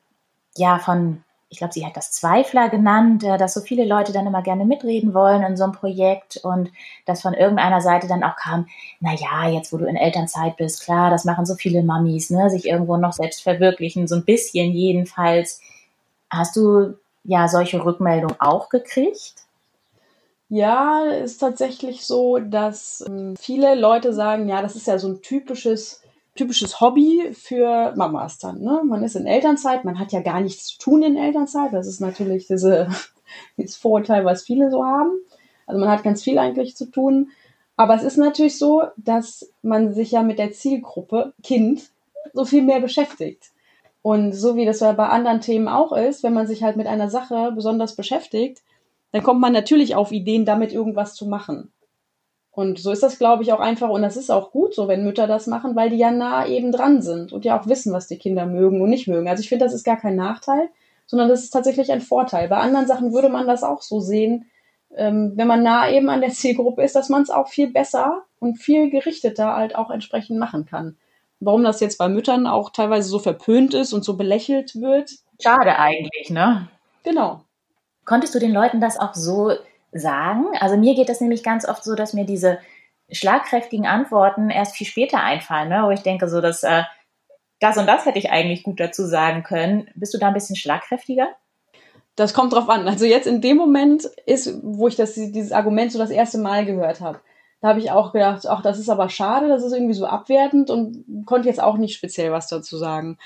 ja 0.57 0.79
von 0.79 1.25
ich 1.55 1.59
glaube, 1.59 1.73
sie 1.73 1.87
hat 1.87 1.97
das 1.97 2.11
Zweifler 2.11 2.69
genannt, 2.69 3.23
äh, 3.23 3.39
dass 3.39 3.55
so 3.55 3.61
viele 3.61 3.85
Leute 3.85 4.13
dann 4.13 4.27
immer 4.27 4.43
gerne 4.43 4.65
mitreden 4.65 5.15
wollen 5.15 5.45
in 5.45 5.57
so 5.57 5.63
einem 5.65 5.73
Projekt 5.73 6.37
und 6.39 6.71
dass 7.07 7.23
von 7.23 7.33
irgendeiner 7.33 7.81
Seite 7.81 8.09
dann 8.09 8.25
auch 8.25 8.35
kam, 8.35 8.67
na 9.01 9.15
ja, 9.15 9.49
jetzt 9.49 9.73
wo 9.73 9.77
du 9.79 9.87
in 9.87 9.97
Elternzeit 9.97 10.57
bist, 10.57 10.83
klar, 10.83 11.11
das 11.11 11.25
machen 11.25 11.47
so 11.47 11.55
viele 11.55 11.85
Mamis, 11.85 12.31
ne, 12.31 12.51
sich 12.51 12.67
irgendwo 12.67 12.97
noch 12.97 13.13
selbst 13.13 13.43
verwirklichen, 13.43 14.09
so 14.09 14.17
ein 14.17 14.25
bisschen 14.25 14.73
jedenfalls. 14.73 15.61
Hast 16.29 16.57
du 16.57 16.95
ja 17.23 17.47
solche 17.47 17.85
Rückmeldungen 17.85 18.41
auch 18.41 18.69
gekriegt? 18.69 19.44
Ja, 20.55 21.03
ist 21.07 21.39
tatsächlich 21.39 22.07
so, 22.07 22.39
dass 22.39 23.05
ähm, 23.09 23.35
viele 23.37 23.75
Leute 23.75 24.13
sagen, 24.13 24.49
ja, 24.49 24.63
das 24.63 24.77
ist 24.77 24.87
ja 24.87 25.01
so 25.01 25.09
ein 25.09 25.21
typisches 25.21 26.01
typisches 26.37 26.81
Hobby 26.81 27.33
für 27.33 27.93
Mamas 27.97 28.39
dann. 28.39 28.61
Ne? 28.61 28.83
Man 28.85 29.03
ist 29.03 29.17
in 29.17 29.27
Elternzeit, 29.27 29.85
man 29.85 29.99
hat 29.99 30.13
ja 30.13 30.21
gar 30.21 30.41
nichts 30.41 30.67
zu 30.69 30.79
tun 30.79 31.03
in 31.03 31.17
Elternzeit. 31.17 31.73
Das 31.73 31.89
ist 31.89 32.01
natürlich 32.01 32.47
diese, 32.47 32.87
dieses 33.57 33.75
Vorurteil, 33.75 34.25
was 34.25 34.45
viele 34.45 34.71
so 34.71 34.85
haben. 34.85 35.11
Also 35.67 35.81
man 35.81 35.91
hat 35.91 36.05
ganz 36.05 36.23
viel 36.23 36.39
eigentlich 36.39 36.77
zu 36.77 36.87
tun. 36.87 37.31
Aber 37.77 37.97
es 37.97 38.05
ist 38.05 38.17
natürlich 38.17 38.57
so, 38.57 38.85
dass 38.97 39.51
man 39.63 39.93
sich 39.93 40.13
ja 40.13 40.23
mit 40.23 40.39
der 40.39 40.53
Zielgruppe 40.53 41.33
Kind 41.43 41.91
so 42.33 42.45
viel 42.45 42.63
mehr 42.63 42.79
beschäftigt. 42.79 43.51
Und 44.03 44.35
so 44.35 44.55
wie 44.55 44.67
das 44.67 44.79
ja 44.79 44.93
bei 44.93 45.09
anderen 45.09 45.41
Themen 45.41 45.67
auch 45.67 45.91
ist, 45.91 46.23
wenn 46.23 46.33
man 46.33 46.47
sich 46.47 46.63
halt 46.63 46.77
mit 46.77 46.87
einer 46.87 47.11
Sache 47.11 47.51
besonders 47.57 47.97
beschäftigt, 47.97 48.63
dann 49.15 49.23
kommt 49.23 49.41
man 49.41 49.53
natürlich 49.53 49.95
auf 49.95 50.11
Ideen, 50.11 50.45
damit 50.45 50.73
irgendwas 50.73 51.15
zu 51.15 51.27
machen. 51.27 51.73
Und 52.51 52.81
so 52.81 52.91
ist 52.91 53.05
das, 53.05 53.17
glaube 53.17 53.45
ich, 53.45 53.53
auch 53.53 53.61
einfach. 53.61 53.89
Und 53.89 54.03
das 54.03 54.17
ist 54.17 54.29
auch 54.29 54.51
gut 54.51 54.75
so, 54.75 54.89
wenn 54.89 55.05
Mütter 55.05 55.29
das 55.29 55.47
machen, 55.47 55.77
weil 55.77 55.89
die 55.89 55.99
ja 55.99 56.11
nah 56.11 56.45
eben 56.49 56.73
dran 56.73 57.01
sind 57.01 57.33
und 57.33 57.45
ja 57.45 57.57
auch 57.57 57.69
wissen, 57.69 57.93
was 57.93 58.09
die 58.09 58.19
Kinder 58.19 58.45
mögen 58.45 58.81
und 58.81 58.91
nicht 58.91 59.07
mögen. 59.07 59.29
Also 59.29 59.41
ich 59.41 59.49
finde, 59.49 59.67
das 59.67 59.73
ist 59.73 59.85
gar 59.85 59.99
kein 59.99 60.17
Nachteil, 60.17 60.69
sondern 61.07 61.29
das 61.29 61.45
ist 61.45 61.51
tatsächlich 61.51 61.93
ein 61.93 62.01
Vorteil. 62.01 62.49
Bei 62.49 62.57
anderen 62.57 62.89
Sachen 62.89 63.13
würde 63.13 63.29
man 63.29 63.47
das 63.47 63.63
auch 63.63 63.83
so 63.83 64.01
sehen, 64.01 64.47
ähm, 64.97 65.35
wenn 65.37 65.47
man 65.47 65.63
nah 65.63 65.89
eben 65.89 66.09
an 66.09 66.21
der 66.21 66.31
Zielgruppe 66.31 66.83
ist, 66.83 66.97
dass 66.97 67.09
man 67.09 67.23
es 67.23 67.31
auch 67.31 67.47
viel 67.47 67.71
besser 67.71 68.25
und 68.41 68.57
viel 68.57 68.91
gerichteter 68.91 69.55
halt 69.55 69.77
auch 69.77 69.91
entsprechend 69.91 70.41
machen 70.41 70.67
kann. 70.67 70.97
Warum 71.39 71.63
das 71.63 71.79
jetzt 71.79 71.99
bei 71.99 72.09
Müttern 72.09 72.49
auch 72.49 72.71
teilweise 72.71 73.09
so 73.09 73.21
verpönt 73.21 73.75
ist 73.75 73.93
und 73.93 74.05
so 74.05 74.17
belächelt 74.17 74.75
wird. 74.75 75.13
Schade 75.41 75.79
eigentlich, 75.79 76.31
ne? 76.31 76.69
Genau. 77.05 77.43
Konntest 78.05 78.35
du 78.35 78.39
den 78.39 78.53
Leuten 78.53 78.81
das 78.81 78.99
auch 78.99 79.15
so 79.15 79.53
sagen? 79.93 80.47
Also 80.61 80.77
mir 80.77 80.95
geht 80.95 81.09
das 81.09 81.21
nämlich 81.21 81.43
ganz 81.43 81.67
oft 81.67 81.85
so, 81.85 81.95
dass 81.95 82.13
mir 82.13 82.25
diese 82.25 82.59
schlagkräftigen 83.11 83.87
Antworten 83.87 84.51
erst 84.51 84.77
viel 84.77 84.87
später 84.87 85.23
einfallen, 85.23 85.69
ne? 85.69 85.83
wo 85.85 85.91
ich 85.91 86.03
denke, 86.03 86.29
so 86.29 86.41
dass 86.41 86.63
äh, 86.63 86.83
das 87.61 87.77
und 87.79 87.87
das 87.87 88.05
hätte 88.05 88.19
ich 88.19 88.31
eigentlich 88.31 88.63
gut 88.63 88.81
dazu 88.81 89.05
sagen 89.05 89.43
können. 89.43 89.89
Bist 89.95 90.13
du 90.15 90.19
da 90.19 90.29
ein 90.29 90.35
bisschen 90.35 90.57
schlagkräftiger? 90.57 91.29
Das 92.17 92.35
kommt 92.35 92.53
drauf 92.53 92.69
an. 92.69 92.87
Also 92.87 93.05
jetzt 93.05 93.27
in 93.27 93.41
dem 93.41 93.57
Moment 93.57 94.05
ist, 94.27 94.61
wo 94.63 94.89
ich 94.89 94.97
das, 94.97 95.15
dieses 95.15 95.53
Argument 95.53 95.91
so 95.91 95.99
das 95.99 96.11
erste 96.11 96.39
Mal 96.39 96.65
gehört 96.65 97.01
habe, 97.01 97.21
da 97.61 97.69
habe 97.69 97.81
ich 97.81 97.91
auch 97.91 98.13
gedacht, 98.13 98.47
ach, 98.47 98.61
das 98.61 98.79
ist 98.79 98.91
aber 98.91 99.09
schade, 99.09 99.49
das 99.49 99.65
ist 99.65 99.73
irgendwie 99.73 99.95
so 99.95 100.07
abwertend 100.07 100.69
und 100.69 101.25
konnte 101.25 101.49
jetzt 101.49 101.63
auch 101.63 101.79
nicht 101.79 101.97
speziell 101.97 102.31
was 102.31 102.47
dazu 102.47 102.77
sagen. 102.77 103.17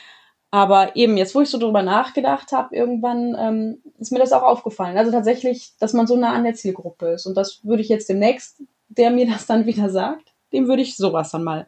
Aber 0.51 0.97
eben, 0.97 1.17
jetzt 1.19 1.35
wo 1.35 1.43
ich 1.43 1.51
so 1.51 1.59
drüber 1.59 1.83
nachgedacht 1.83 2.53
habe, 2.53 2.75
irgendwann 2.75 3.37
ähm, 3.39 3.83
ist 3.99 4.13
mir 4.13 4.19
das 4.19 4.33
auch 4.33 4.43
aufgefallen. 4.43 4.97
Also 4.97 5.13
tatsächlich, 5.13 5.73
dass 5.79 5.93
man 5.93 6.07
so 6.07 6.17
nah 6.17 6.33
an 6.33 6.45
der 6.45 6.55
Zielgruppe 6.55 7.09
ist. 7.09 7.27
Und 7.27 7.37
das 7.37 7.65
würde 7.65 7.83
ich 7.83 7.89
jetzt 7.89 8.09
demnächst, 8.09 8.63
der 8.89 9.11
mir 9.11 9.27
das 9.31 9.47
dann 9.47 9.67
wieder 9.67 9.91
sagt, 9.91 10.33
dem 10.53 10.67
würde 10.67 10.83
ich 10.83 10.97
sowas 10.97 11.31
dann 11.31 11.45
mal 11.45 11.67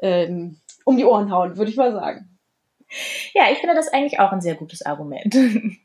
ähm, 0.00 0.56
um 0.84 0.96
die 0.96 1.04
Ohren 1.04 1.30
hauen, 1.30 1.56
würde 1.56 1.70
ich 1.70 1.76
mal 1.76 1.92
sagen. 1.92 2.28
Ja, 3.34 3.44
ich 3.52 3.58
finde 3.58 3.74
das 3.74 3.92
eigentlich 3.92 4.18
auch 4.18 4.32
ein 4.32 4.40
sehr 4.40 4.54
gutes 4.54 4.84
Argument. 4.84 5.34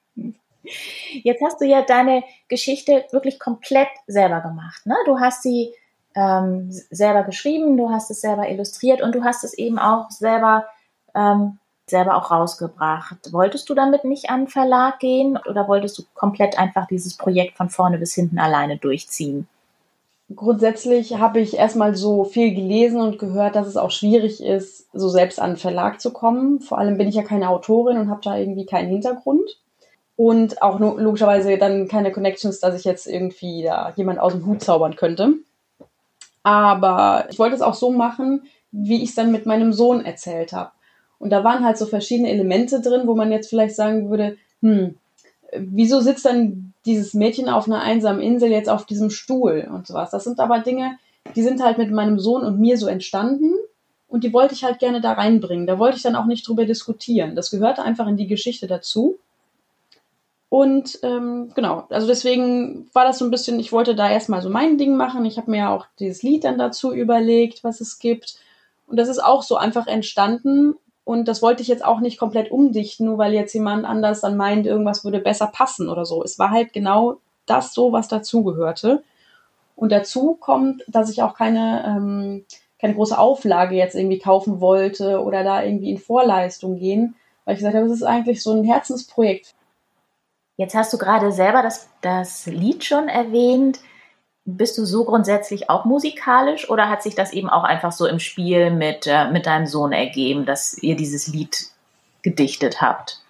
Jetzt 1.11 1.43
hast 1.43 1.59
du 1.59 1.65
ja 1.65 1.81
deine 1.81 2.23
Geschichte 2.47 3.05
wirklich 3.11 3.37
komplett 3.37 3.89
selber 4.07 4.39
gemacht. 4.39 4.85
Ne? 4.85 4.95
Du 5.05 5.19
hast 5.19 5.43
sie 5.43 5.73
ähm, 6.15 6.71
selber 6.71 7.23
geschrieben, 7.23 7.75
du 7.75 7.89
hast 7.89 8.09
es 8.09 8.21
selber 8.21 8.49
illustriert 8.49 9.01
und 9.01 9.13
du 9.13 9.23
hast 9.23 9.43
es 9.43 9.53
eben 9.53 9.77
auch 9.77 10.09
selber, 10.09 10.65
ähm, 11.13 11.59
selber 11.87 12.15
auch 12.15 12.31
rausgebracht. 12.31 13.31
Wolltest 13.31 13.69
du 13.69 13.73
damit 13.73 14.05
nicht 14.05 14.29
an 14.29 14.41
den 14.41 14.47
Verlag 14.47 14.99
gehen 14.99 15.37
oder 15.49 15.67
wolltest 15.67 15.97
du 15.97 16.03
komplett 16.13 16.57
einfach 16.57 16.87
dieses 16.87 17.17
Projekt 17.17 17.57
von 17.57 17.69
vorne 17.69 17.97
bis 17.97 18.13
hinten 18.13 18.39
alleine 18.39 18.77
durchziehen? 18.77 19.47
Grundsätzlich 20.33 21.19
habe 21.19 21.41
ich 21.41 21.57
erstmal 21.57 21.95
so 21.95 22.23
viel 22.23 22.55
gelesen 22.55 23.01
und 23.01 23.19
gehört, 23.19 23.55
dass 23.55 23.67
es 23.67 23.77
auch 23.77 23.91
schwierig 23.91 24.41
ist, 24.41 24.87
so 24.93 25.09
selbst 25.09 25.39
an 25.39 25.51
den 25.51 25.57
Verlag 25.57 25.99
zu 25.99 26.11
kommen. 26.11 26.61
Vor 26.61 26.77
allem 26.77 26.97
bin 26.97 27.09
ich 27.09 27.15
ja 27.15 27.23
keine 27.23 27.49
Autorin 27.49 27.97
und 27.97 28.09
habe 28.09 28.21
da 28.23 28.37
irgendwie 28.37 28.65
keinen 28.65 28.89
Hintergrund 28.89 29.59
und 30.15 30.61
auch 30.61 30.79
logischerweise 30.79 31.57
dann 31.57 31.87
keine 31.87 32.11
Connections, 32.11 32.59
dass 32.59 32.75
ich 32.75 32.85
jetzt 32.85 33.05
irgendwie 33.05 33.63
da 33.63 33.91
jemand 33.95 34.19
aus 34.19 34.33
dem 34.33 34.45
Hut 34.45 34.61
zaubern 34.61 34.95
könnte. 34.95 35.33
Aber 36.43 37.25
ich 37.29 37.37
wollte 37.39 37.55
es 37.55 37.61
auch 37.61 37.73
so 37.73 37.91
machen, 37.91 38.43
wie 38.71 39.03
ich 39.03 39.09
es 39.09 39.15
dann 39.15 39.31
mit 39.31 39.45
meinem 39.45 39.73
Sohn 39.73 40.03
erzählt 40.05 40.53
habe. 40.53 40.71
Und 41.23 41.29
da 41.29 41.45
waren 41.45 41.63
halt 41.63 41.77
so 41.77 41.85
verschiedene 41.85 42.29
Elemente 42.29 42.81
drin, 42.81 43.07
wo 43.07 43.15
man 43.15 43.31
jetzt 43.31 43.49
vielleicht 43.49 43.77
sagen 43.77 44.09
würde, 44.09 44.35
hm, 44.61 44.95
wieso 45.55 46.01
sitzt 46.01 46.25
dann 46.25 46.73
dieses 46.85 47.13
Mädchen 47.13 47.47
auf 47.47 47.65
einer 47.65 47.79
einsamen 47.79 48.21
Insel 48.21 48.51
jetzt 48.51 48.67
auf 48.67 48.85
diesem 48.85 49.09
Stuhl 49.09 49.69
und 49.73 49.87
sowas. 49.87 50.11
Das 50.11 50.25
sind 50.25 50.41
aber 50.41 50.59
Dinge, 50.59 50.97
die 51.33 51.41
sind 51.41 51.63
halt 51.63 51.77
mit 51.77 51.91
meinem 51.91 52.19
Sohn 52.19 52.43
und 52.43 52.59
mir 52.59 52.77
so 52.77 52.87
entstanden 52.87 53.53
und 54.09 54.25
die 54.25 54.33
wollte 54.33 54.53
ich 54.53 54.65
halt 54.65 54.79
gerne 54.79 54.99
da 54.99 55.13
reinbringen. 55.13 55.65
Da 55.65 55.79
wollte 55.79 55.95
ich 55.95 56.03
dann 56.03 56.17
auch 56.17 56.25
nicht 56.25 56.45
drüber 56.45 56.65
diskutieren. 56.65 57.37
Das 57.37 57.51
gehörte 57.51 57.83
einfach 57.83 58.07
in 58.07 58.17
die 58.17 58.27
Geschichte 58.27 58.67
dazu. 58.67 59.17
Und 60.49 60.99
ähm, 61.03 61.53
genau, 61.55 61.85
also 61.89 62.05
deswegen 62.05 62.89
war 62.91 63.05
das 63.05 63.17
so 63.17 63.23
ein 63.23 63.31
bisschen, 63.31 63.61
ich 63.61 63.71
wollte 63.71 63.95
da 63.95 64.11
erstmal 64.11 64.41
so 64.41 64.49
mein 64.49 64.77
Ding 64.77 64.97
machen. 64.97 65.23
Ich 65.23 65.37
habe 65.37 65.49
mir 65.49 65.57
ja 65.57 65.73
auch 65.73 65.85
dieses 65.99 66.21
Lied 66.21 66.43
dann 66.43 66.57
dazu 66.57 66.91
überlegt, 66.93 67.63
was 67.63 67.79
es 67.79 67.97
gibt. 67.97 68.35
Und 68.87 68.97
das 68.97 69.07
ist 69.07 69.23
auch 69.23 69.41
so 69.41 69.55
einfach 69.55 69.87
entstanden. 69.87 70.75
Und 71.05 71.27
das 71.27 71.41
wollte 71.41 71.61
ich 71.61 71.67
jetzt 71.67 71.83
auch 71.83 71.99
nicht 71.99 72.17
komplett 72.17 72.51
umdichten, 72.51 73.05
nur 73.07 73.17
weil 73.17 73.33
jetzt 73.33 73.53
jemand 73.53 73.85
anders 73.85 74.21
dann 74.21 74.37
meint, 74.37 74.65
irgendwas 74.65 75.03
würde 75.03 75.19
besser 75.19 75.47
passen 75.47 75.89
oder 75.89 76.05
so. 76.05 76.23
Es 76.23 76.39
war 76.39 76.51
halt 76.51 76.71
genau 76.73 77.17
das 77.45 77.73
so, 77.73 77.91
was 77.91 78.07
dazugehörte. 78.07 79.03
Und 79.75 79.91
dazu 79.91 80.35
kommt, 80.39 80.83
dass 80.87 81.09
ich 81.09 81.21
auch 81.21 81.35
keine, 81.35 81.83
ähm, 81.85 82.45
keine 82.79 82.95
große 82.95 83.17
Auflage 83.17 83.75
jetzt 83.75 83.95
irgendwie 83.95 84.19
kaufen 84.19 84.61
wollte 84.61 85.21
oder 85.21 85.43
da 85.43 85.63
irgendwie 85.63 85.91
in 85.91 85.97
Vorleistung 85.97 86.77
gehen, 86.77 87.15
weil 87.43 87.55
ich 87.55 87.59
gesagt 87.59 87.75
habe, 87.75 87.87
das 87.87 87.97
ist 87.97 88.03
eigentlich 88.03 88.41
so 88.41 88.51
ein 88.51 88.63
Herzensprojekt 88.63 89.53
Jetzt 90.55 90.75
hast 90.75 90.93
du 90.93 90.97
gerade 90.97 91.31
selber 91.31 91.63
das, 91.63 91.89
das 92.01 92.45
Lied 92.45 92.83
schon 92.83 93.07
erwähnt. 93.07 93.79
Bist 94.45 94.77
du 94.77 94.85
so 94.85 95.05
grundsätzlich 95.05 95.69
auch 95.69 95.85
musikalisch 95.85 96.69
oder 96.69 96.89
hat 96.89 97.01
sich 97.01 97.15
das 97.15 97.31
eben 97.31 97.49
auch 97.49 97.63
einfach 97.63 97.91
so 97.91 98.05
im 98.05 98.19
Spiel 98.19 98.71
mit, 98.71 99.07
äh, 99.07 99.31
mit 99.31 99.45
deinem 99.45 99.67
Sohn 99.67 99.93
ergeben, 99.93 100.45
dass 100.45 100.77
ihr 100.81 100.95
dieses 100.95 101.27
Lied 101.27 101.67
gedichtet 102.23 102.81
habt? 102.81 103.21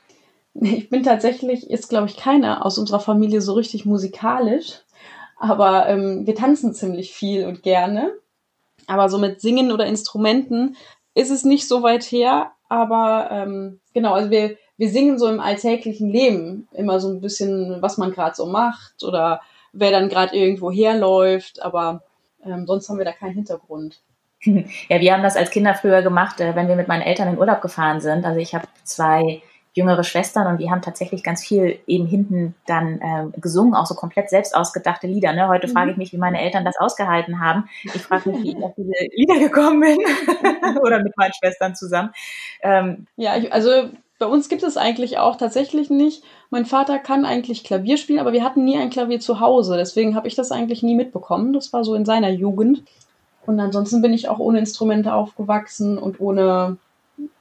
Ich 0.56 0.90
bin 0.90 1.04
tatsächlich, 1.04 1.70
ist 1.70 1.90
glaube 1.90 2.08
ich 2.08 2.18
keiner 2.18 2.66
aus 2.66 2.78
unserer 2.78 3.00
Familie 3.00 3.42
so 3.42 3.54
richtig 3.54 3.86
musikalisch, 3.86 4.82
aber 5.38 5.88
ähm, 5.90 6.26
wir 6.26 6.36
tanzen 6.36 6.74
ziemlich 6.74 7.14
viel 7.14 7.46
und 7.46 7.64
gerne. 7.64 8.14
Aber 8.88 9.10
so 9.10 9.18
mit 9.18 9.42
Singen 9.42 9.72
oder 9.72 9.86
Instrumenten 9.86 10.76
ist 11.16 11.32
es 11.32 11.44
nicht 11.44 11.68
so 11.68 11.84
weit 11.84 12.04
her. 12.04 12.52
Aber 12.70 13.30
ähm, 13.32 13.80
genau, 13.94 14.14
also 14.14 14.32
wir, 14.32 14.58
wir 14.78 14.90
singen 14.90 15.20
so 15.20 15.28
im 15.28 15.40
alltäglichen 15.40 16.10
Leben 16.10 16.68
immer 16.72 17.00
so 17.00 17.10
ein 17.10 17.22
bisschen, 17.22 17.82
was 17.82 17.98
man 17.98 18.12
gerade 18.12 18.36
so 18.36 18.46
macht 18.46 19.04
oder 19.04 19.42
wer 19.74 19.92
dann 19.92 20.10
gerade 20.10 20.36
irgendwo 20.36 20.72
herläuft, 20.72 21.62
aber 21.62 22.04
ähm, 22.46 22.66
sonst 22.66 22.90
haben 22.90 22.98
wir 22.98 23.06
da 23.06 23.12
keinen 23.12 23.36
Hintergrund. 23.36 24.02
Ja, 24.90 25.00
wir 25.00 25.14
haben 25.14 25.24
das 25.24 25.38
als 25.38 25.52
Kinder 25.52 25.74
früher 25.74 26.02
gemacht, 26.02 26.42
äh, 26.42 26.54
wenn 26.54 26.68
wir 26.68 26.76
mit 26.76 26.90
meinen 26.90 27.02
Eltern 27.02 27.30
in 27.30 27.38
Urlaub 27.38 27.62
gefahren 27.62 28.02
sind. 28.02 28.26
Also 28.26 28.42
ich 28.42 28.54
habe 28.54 28.68
zwei 28.84 29.42
jüngere 29.74 30.04
Schwestern 30.04 30.48
und 30.48 30.60
die 30.60 30.70
haben 30.70 30.82
tatsächlich 30.82 31.24
ganz 31.24 31.46
viel 31.46 31.80
eben 31.88 32.06
hinten 32.06 32.54
dann 32.68 33.00
äh, 33.02 33.40
gesungen, 33.40 33.74
auch 33.74 33.86
so 33.86 33.96
komplett 33.96 34.30
selbst 34.30 34.56
ausgedachte 34.56 35.08
Lieder. 35.08 35.34
Ne? 35.34 35.48
Heute 35.48 35.68
mhm. 35.68 35.72
frage 35.72 35.92
ich 35.92 35.98
mich, 35.98 36.14
wie 36.14 36.18
meine 36.18 36.42
Eltern 36.42 36.64
das 36.64 36.78
ausgehalten 36.78 37.40
haben. 37.40 37.70
Ich 37.84 38.02
frage 38.04 38.30
mich, 38.30 38.44
wie 38.44 38.58
ich 38.58 38.64
auf 38.64 38.74
diese 38.76 38.92
Lieder 39.16 39.40
gekommen 39.40 39.80
bin 39.80 39.98
oder 40.82 41.02
mit 41.02 41.18
meinen 41.18 41.34
Schwestern 41.34 41.76
zusammen. 41.76 42.12
Ähm, 42.62 43.08
ja, 43.16 43.36
ich, 43.38 43.52
also 43.52 43.90
bei 44.24 44.30
uns 44.30 44.48
gibt 44.48 44.64
es 44.64 44.78
eigentlich 44.78 45.18
auch 45.18 45.36
tatsächlich 45.36 45.90
nicht. 45.90 46.24
Mein 46.50 46.66
Vater 46.66 46.98
kann 46.98 47.26
eigentlich 47.26 47.66
Klavier 47.66 47.98
spielen, 47.98 48.20
aber 48.20 48.32
wir 48.32 48.42
hatten 48.42 48.64
nie 48.64 48.78
ein 48.78 48.90
Klavier 48.90 49.20
zu 49.20 49.42
Hause. 49.42 49.76
Deswegen 49.76 50.16
habe 50.16 50.30
ich 50.30 50.36
das 50.36 50.50
eigentlich 50.50 50.82
nie 50.82 50.96
mitbekommen. 50.96 51.52
Das 51.52 51.74
war 51.74 51.84
so 51.84 51.94
in 51.94 52.06
seiner 52.06 52.30
Jugend. 52.30 52.84
Und 53.46 53.60
ansonsten 53.60 54.02
bin 54.02 54.14
ich 54.14 54.30
auch 54.30 54.40
ohne 54.40 54.60
Instrumente 54.60 55.14
aufgewachsen 55.14 55.98
und 55.98 56.22
ohne 56.22 56.78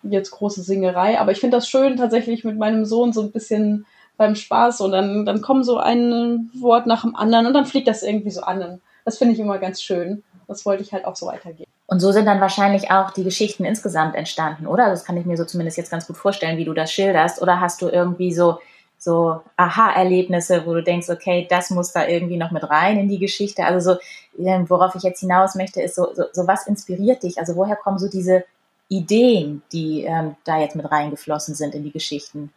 jetzt 0.02 0.32
große 0.32 0.64
Singerei. 0.64 1.20
Aber 1.20 1.30
ich 1.30 1.38
finde 1.38 1.56
das 1.56 1.68
schön, 1.68 1.96
tatsächlich 1.96 2.42
mit 2.42 2.58
meinem 2.58 2.84
Sohn 2.84 3.12
so 3.12 3.22
ein 3.22 3.30
bisschen 3.30 3.86
beim 4.16 4.34
Spaß 4.34 4.80
und 4.80 4.90
dann, 4.90 5.24
dann 5.24 5.40
kommen 5.40 5.62
so 5.62 5.76
ein 5.76 6.50
Wort 6.54 6.88
nach 6.88 7.02
dem 7.02 7.14
anderen 7.14 7.46
und 7.46 7.54
dann 7.54 7.66
fliegt 7.66 7.86
das 7.86 8.02
irgendwie 8.02 8.32
so 8.32 8.40
an. 8.40 8.80
Das 9.04 9.18
finde 9.18 9.34
ich 9.34 9.38
immer 9.38 9.58
ganz 9.58 9.80
schön. 9.80 10.24
Das 10.48 10.66
wollte 10.66 10.82
ich 10.82 10.92
halt 10.92 11.04
auch 11.04 11.14
so 11.14 11.26
weitergeben. 11.26 11.71
Und 11.92 12.00
so 12.00 12.10
sind 12.10 12.24
dann 12.24 12.40
wahrscheinlich 12.40 12.90
auch 12.90 13.10
die 13.10 13.22
Geschichten 13.22 13.66
insgesamt 13.66 14.14
entstanden, 14.14 14.66
oder? 14.66 14.88
Das 14.88 15.04
kann 15.04 15.18
ich 15.18 15.26
mir 15.26 15.36
so 15.36 15.44
zumindest 15.44 15.76
jetzt 15.76 15.90
ganz 15.90 16.06
gut 16.06 16.16
vorstellen, 16.16 16.56
wie 16.56 16.64
du 16.64 16.72
das 16.72 16.90
schilderst. 16.90 17.42
Oder 17.42 17.60
hast 17.60 17.82
du 17.82 17.90
irgendwie 17.90 18.32
so, 18.32 18.60
so 18.96 19.42
Aha-Erlebnisse, 19.58 20.64
wo 20.64 20.72
du 20.72 20.82
denkst, 20.82 21.10
okay, 21.10 21.46
das 21.50 21.68
muss 21.68 21.92
da 21.92 22.08
irgendwie 22.08 22.38
noch 22.38 22.50
mit 22.50 22.64
rein 22.64 22.98
in 22.98 23.10
die 23.10 23.18
Geschichte. 23.18 23.66
Also 23.66 23.92
so, 23.92 23.98
ähm, 24.42 24.70
worauf 24.70 24.94
ich 24.94 25.02
jetzt 25.02 25.20
hinaus 25.20 25.54
möchte, 25.54 25.82
ist 25.82 25.94
so, 25.94 26.14
so, 26.14 26.24
so 26.32 26.46
was 26.46 26.66
inspiriert 26.66 27.24
dich? 27.24 27.38
Also 27.38 27.56
woher 27.56 27.76
kommen 27.76 27.98
so 27.98 28.08
diese 28.08 28.44
Ideen, 28.88 29.60
die 29.70 30.04
ähm, 30.04 30.36
da 30.44 30.58
jetzt 30.58 30.76
mit 30.76 30.90
reingeflossen 30.90 31.54
sind 31.54 31.74
in 31.74 31.84
die 31.84 31.92
Geschichten? 31.92 32.54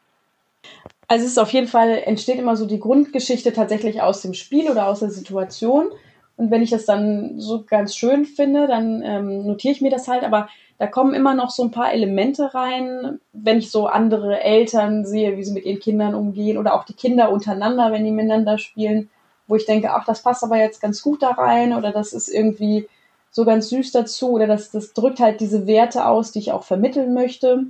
Also 1.10 1.26
es 1.26 1.32
ist 1.32 1.40
auf 1.40 1.52
jeden 1.52 1.68
Fall, 1.68 2.04
entsteht 2.06 2.40
immer 2.40 2.56
so 2.56 2.66
die 2.66 2.80
Grundgeschichte 2.80 3.52
tatsächlich 3.52 4.02
aus 4.02 4.22
dem 4.22 4.34
Spiel 4.34 4.72
oder 4.72 4.88
aus 4.88 5.02
der 5.02 5.12
Situation. 5.12 5.92
Und 6.38 6.52
wenn 6.52 6.62
ich 6.62 6.70
das 6.70 6.86
dann 6.86 7.40
so 7.40 7.64
ganz 7.64 7.96
schön 7.96 8.26
finde, 8.26 8.68
dann 8.68 9.02
ähm, 9.04 9.46
notiere 9.46 9.74
ich 9.74 9.82
mir 9.82 9.92
das 9.92 10.08
halt. 10.08 10.24
Aber 10.24 10.50
da 10.78 10.88
kommen 10.88 11.14
immer 11.14 11.34
noch 11.34 11.50
so 11.50 11.64
ein 11.64 11.72
paar 11.72 11.94
Elemente 11.94 12.54
rein, 12.54 13.20
wenn 13.32 13.58
ich 13.58 13.72
so 13.72 13.88
andere 13.88 14.42
Eltern 14.42 15.06
sehe, 15.06 15.38
wie 15.38 15.44
sie 15.44 15.54
mit 15.54 15.66
ihren 15.66 15.80
Kindern 15.80 16.14
umgehen 16.14 16.58
oder 16.58 16.74
auch 16.74 16.84
die 16.84 16.94
Kinder 16.94 17.32
untereinander, 17.32 17.92
wenn 17.92 18.04
die 18.04 18.12
miteinander 18.12 18.58
spielen, 18.58 19.10
wo 19.48 19.56
ich 19.56 19.66
denke, 19.66 19.94
ach, 19.94 20.06
das 20.06 20.22
passt 20.22 20.44
aber 20.44 20.58
jetzt 20.58 20.82
ganz 20.82 21.02
gut 21.02 21.24
da 21.24 21.32
rein 21.32 21.74
oder 21.74 21.92
das 21.92 22.12
ist 22.12 22.28
irgendwie 22.28 22.90
so 23.32 23.46
ganz 23.46 23.70
süß 23.70 23.92
dazu 23.92 24.32
oder 24.32 24.48
das, 24.48 24.72
das 24.72 24.94
drückt 24.94 25.20
halt 25.20 25.40
diese 25.40 25.68
Werte 25.68 26.06
aus, 26.06 26.32
die 26.32 26.40
ich 26.40 26.52
auch 26.52 26.64
vermitteln 26.64 27.14
möchte. 27.14 27.66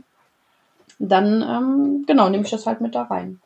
Dann, 0.97 1.41
ähm, 1.41 2.05
genau, 2.07 2.29
nehme 2.29 2.43
ich 2.43 2.51
das 2.51 2.65
halt 2.65 2.81
mit 2.81 2.95
da 2.95 3.03
rein. 3.03 3.41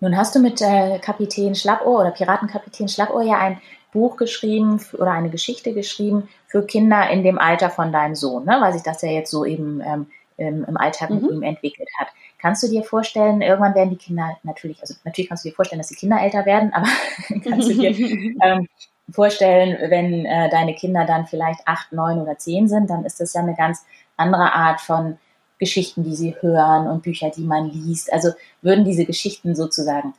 Nun 0.00 0.16
hast 0.16 0.34
du 0.34 0.40
mit 0.40 0.60
äh, 0.60 0.98
Kapitän 0.98 1.54
Schlappohr 1.54 2.00
oder 2.00 2.10
Piratenkapitän 2.10 2.88
Schlappohr 2.88 3.22
ja 3.22 3.38
ein 3.38 3.60
Buch 3.94 4.16
geschrieben 4.16 4.84
oder 4.92 5.12
eine 5.12 5.30
Geschichte 5.30 5.72
geschrieben 5.72 6.28
für 6.46 6.66
Kinder 6.66 7.08
in 7.08 7.22
dem 7.22 7.38
Alter 7.38 7.70
von 7.70 7.92
deinem 7.92 8.14
Sohn, 8.14 8.44
ne? 8.44 8.58
weil 8.60 8.74
sich 8.74 8.82
das 8.82 9.00
ja 9.00 9.08
jetzt 9.08 9.30
so 9.30 9.46
eben 9.46 9.80
ähm, 9.80 10.06
im 10.36 10.76
Alltag 10.76 11.10
mhm. 11.10 11.22
mit 11.22 11.30
ihm 11.30 11.42
entwickelt 11.42 11.88
hat. 11.98 12.08
Kannst 12.38 12.62
du 12.62 12.68
dir 12.68 12.82
vorstellen, 12.82 13.40
irgendwann 13.40 13.74
werden 13.74 13.90
die 13.90 13.96
Kinder 13.96 14.36
natürlich, 14.42 14.80
also 14.80 14.94
natürlich 15.04 15.28
kannst 15.28 15.44
du 15.44 15.48
dir 15.48 15.54
vorstellen, 15.54 15.78
dass 15.78 15.88
die 15.88 15.94
Kinder 15.94 16.20
älter 16.20 16.44
werden, 16.44 16.72
aber 16.74 16.88
kannst 17.48 17.70
du 17.70 17.74
dir 17.74 17.90
ähm, 18.42 18.68
vorstellen, 19.10 19.78
wenn 19.90 20.26
äh, 20.26 20.50
deine 20.50 20.74
Kinder 20.74 21.04
dann 21.06 21.26
vielleicht 21.26 21.60
acht, 21.66 21.92
neun 21.92 22.20
oder 22.20 22.36
zehn 22.36 22.68
sind, 22.68 22.90
dann 22.90 23.04
ist 23.04 23.20
das 23.20 23.32
ja 23.32 23.42
eine 23.42 23.54
ganz 23.54 23.86
andere 24.16 24.52
Art 24.52 24.80
von 24.80 25.18
Geschichten, 25.58 26.02
die 26.02 26.16
sie 26.16 26.34
hören 26.40 26.88
und 26.88 27.04
Bücher, 27.04 27.30
die 27.30 27.44
man 27.44 27.70
liest. 27.70 28.12
Also 28.12 28.32
würden 28.60 28.84
diese 28.84 29.04
Geschichten 29.04 29.54
sozusagen 29.54 30.14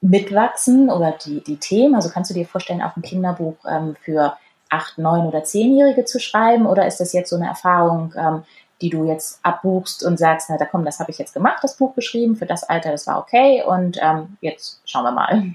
mitwachsen 0.00 0.90
oder 0.90 1.12
die, 1.12 1.42
die 1.42 1.56
Themen? 1.56 1.94
Also 1.94 2.10
kannst 2.10 2.30
du 2.30 2.34
dir 2.34 2.46
vorstellen, 2.46 2.82
auch 2.82 2.96
ein 2.96 3.02
Kinderbuch 3.02 3.56
ähm, 3.68 3.96
für 4.02 4.36
acht, 4.68 4.98
neun 4.98 5.26
oder 5.26 5.44
zehnjährige 5.44 6.04
zu 6.04 6.20
schreiben? 6.20 6.66
Oder 6.66 6.86
ist 6.86 7.00
das 7.00 7.12
jetzt 7.12 7.30
so 7.30 7.36
eine 7.36 7.46
Erfahrung, 7.46 8.12
ähm, 8.16 8.42
die 8.80 8.90
du 8.90 9.04
jetzt 9.04 9.40
abbuchst 9.42 10.04
und 10.04 10.18
sagst, 10.18 10.50
na 10.50 10.58
da 10.58 10.66
komm, 10.66 10.84
das 10.84 11.00
habe 11.00 11.10
ich 11.10 11.18
jetzt 11.18 11.32
gemacht, 11.32 11.58
das 11.62 11.76
Buch 11.76 11.94
geschrieben, 11.94 12.36
für 12.36 12.46
das 12.46 12.64
Alter, 12.64 12.90
das 12.90 13.06
war 13.06 13.18
okay 13.18 13.62
und 13.66 13.98
ähm, 14.02 14.36
jetzt 14.40 14.80
schauen 14.84 15.04
wir 15.04 15.12
mal. 15.12 15.54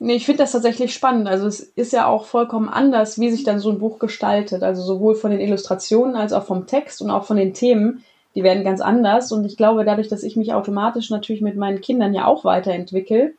Nee, 0.00 0.14
ich 0.14 0.26
finde 0.26 0.42
das 0.44 0.52
tatsächlich 0.52 0.94
spannend. 0.94 1.26
Also 1.26 1.48
es 1.48 1.60
ist 1.60 1.92
ja 1.92 2.06
auch 2.06 2.24
vollkommen 2.24 2.68
anders, 2.68 3.18
wie 3.18 3.30
sich 3.30 3.42
dann 3.42 3.58
so 3.58 3.70
ein 3.70 3.80
Buch 3.80 3.98
gestaltet. 3.98 4.62
Also 4.62 4.82
sowohl 4.82 5.16
von 5.16 5.32
den 5.32 5.40
Illustrationen 5.40 6.14
als 6.14 6.32
auch 6.32 6.44
vom 6.44 6.68
Text 6.68 7.02
und 7.02 7.10
auch 7.10 7.24
von 7.24 7.36
den 7.36 7.52
Themen 7.52 8.04
die 8.38 8.44
werden 8.44 8.62
ganz 8.62 8.80
anders. 8.80 9.32
Und 9.32 9.44
ich 9.44 9.56
glaube, 9.56 9.84
dadurch, 9.84 10.06
dass 10.06 10.22
ich 10.22 10.36
mich 10.36 10.54
automatisch 10.54 11.10
natürlich 11.10 11.42
mit 11.42 11.56
meinen 11.56 11.80
Kindern 11.80 12.14
ja 12.14 12.26
auch 12.26 12.44
weiterentwickle, 12.44 13.32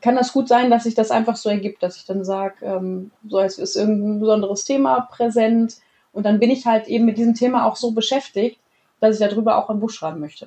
kann 0.00 0.14
das 0.14 0.32
gut 0.32 0.46
sein, 0.46 0.70
dass 0.70 0.84
sich 0.84 0.94
das 0.94 1.10
einfach 1.10 1.34
so 1.34 1.48
ergibt, 1.48 1.82
dass 1.82 1.96
ich 1.96 2.06
dann 2.06 2.24
sage, 2.24 2.64
ähm, 2.64 3.10
so 3.28 3.40
es 3.40 3.58
ist 3.58 3.74
irgendein 3.74 4.20
besonderes 4.20 4.64
Thema 4.64 5.00
präsent 5.00 5.78
und 6.12 6.26
dann 6.26 6.38
bin 6.38 6.48
ich 6.48 6.64
halt 6.64 6.86
eben 6.86 7.06
mit 7.06 7.18
diesem 7.18 7.34
Thema 7.34 7.66
auch 7.66 7.74
so 7.74 7.90
beschäftigt, 7.90 8.60
dass 9.00 9.18
ich 9.18 9.28
darüber 9.28 9.56
auch 9.56 9.68
ein 9.68 9.80
Buch 9.80 9.90
schreiben 9.90 10.20
möchte. 10.20 10.46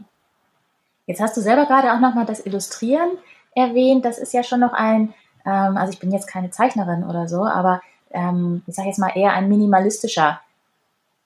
Jetzt 1.06 1.20
hast 1.20 1.36
du 1.36 1.42
selber 1.42 1.66
gerade 1.66 1.92
auch 1.92 2.00
nochmal 2.00 2.26
das 2.26 2.46
Illustrieren 2.46 3.10
erwähnt. 3.54 4.06
Das 4.06 4.18
ist 4.18 4.32
ja 4.32 4.44
schon 4.44 4.62
noch 4.62 4.72
ein, 4.72 5.14
ähm, 5.46 5.76
also 5.76 5.92
ich 5.92 6.00
bin 6.00 6.14
jetzt 6.14 6.28
keine 6.28 6.52
Zeichnerin 6.52 7.04
oder 7.04 7.28
so, 7.28 7.44
aber 7.44 7.82
ähm, 8.12 8.62
ich 8.66 8.76
sage 8.76 8.88
jetzt 8.88 9.00
mal 9.00 9.12
eher 9.14 9.34
ein 9.34 9.50
minimalistischer 9.50 10.40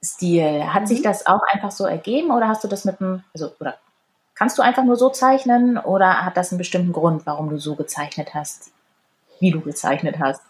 Stil. 0.03 0.73
Hat 0.73 0.83
mhm. 0.83 0.87
sich 0.87 1.01
das 1.01 1.25
auch 1.25 1.41
einfach 1.51 1.71
so 1.71 1.85
ergeben 1.85 2.31
oder 2.31 2.47
hast 2.47 2.63
du 2.63 2.67
das 2.67 2.85
mit 2.85 3.01
einem, 3.01 3.23
also, 3.33 3.51
oder 3.59 3.75
kannst 4.35 4.57
du 4.57 4.61
einfach 4.61 4.83
nur 4.83 4.95
so 4.95 5.09
zeichnen 5.09 5.77
oder 5.77 6.25
hat 6.25 6.37
das 6.37 6.51
einen 6.51 6.59
bestimmten 6.59 6.93
Grund, 6.93 7.25
warum 7.25 7.49
du 7.49 7.57
so 7.57 7.75
gezeichnet 7.75 8.33
hast, 8.33 8.71
wie 9.39 9.51
du 9.51 9.61
gezeichnet 9.61 10.19
hast? 10.19 10.41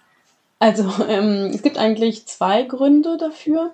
Also, 0.59 0.91
ähm, 1.07 1.51
es 1.53 1.61
gibt 1.61 1.77
eigentlich 1.77 2.25
zwei 2.25 2.63
Gründe 2.63 3.17
dafür. 3.17 3.71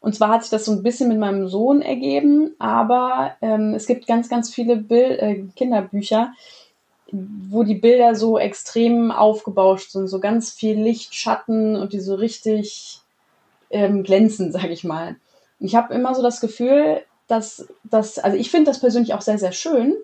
Und 0.00 0.14
zwar 0.14 0.28
hat 0.28 0.42
sich 0.42 0.50
das 0.50 0.64
so 0.64 0.72
ein 0.72 0.82
bisschen 0.82 1.08
mit 1.08 1.18
meinem 1.18 1.48
Sohn 1.48 1.82
ergeben, 1.82 2.54
aber 2.58 3.34
ähm, 3.40 3.74
es 3.74 3.86
gibt 3.86 4.06
ganz, 4.06 4.28
ganz 4.28 4.52
viele 4.54 4.76
Bild 4.76 5.20
äh, 5.20 5.42
Kinderbücher, 5.56 6.32
wo 7.10 7.62
die 7.62 7.74
Bilder 7.74 8.14
so 8.14 8.38
extrem 8.38 9.10
aufgebauscht 9.10 9.90
sind, 9.92 10.08
so 10.08 10.20
ganz 10.20 10.50
viel 10.50 10.78
Licht, 10.78 11.14
Schatten 11.14 11.76
und 11.76 11.92
die 11.92 12.00
so 12.00 12.14
richtig 12.14 13.00
ähm, 13.70 14.02
glänzen, 14.02 14.52
sage 14.52 14.72
ich 14.72 14.84
mal. 14.84 15.16
Und 15.60 15.66
ich 15.66 15.74
habe 15.74 15.94
immer 15.94 16.14
so 16.14 16.22
das 16.22 16.40
Gefühl, 16.40 17.02
dass 17.28 17.66
das, 17.84 18.18
also 18.18 18.36
ich 18.36 18.50
finde 18.50 18.70
das 18.70 18.80
persönlich 18.80 19.14
auch 19.14 19.20
sehr, 19.20 19.38
sehr 19.38 19.52
schön, 19.52 19.94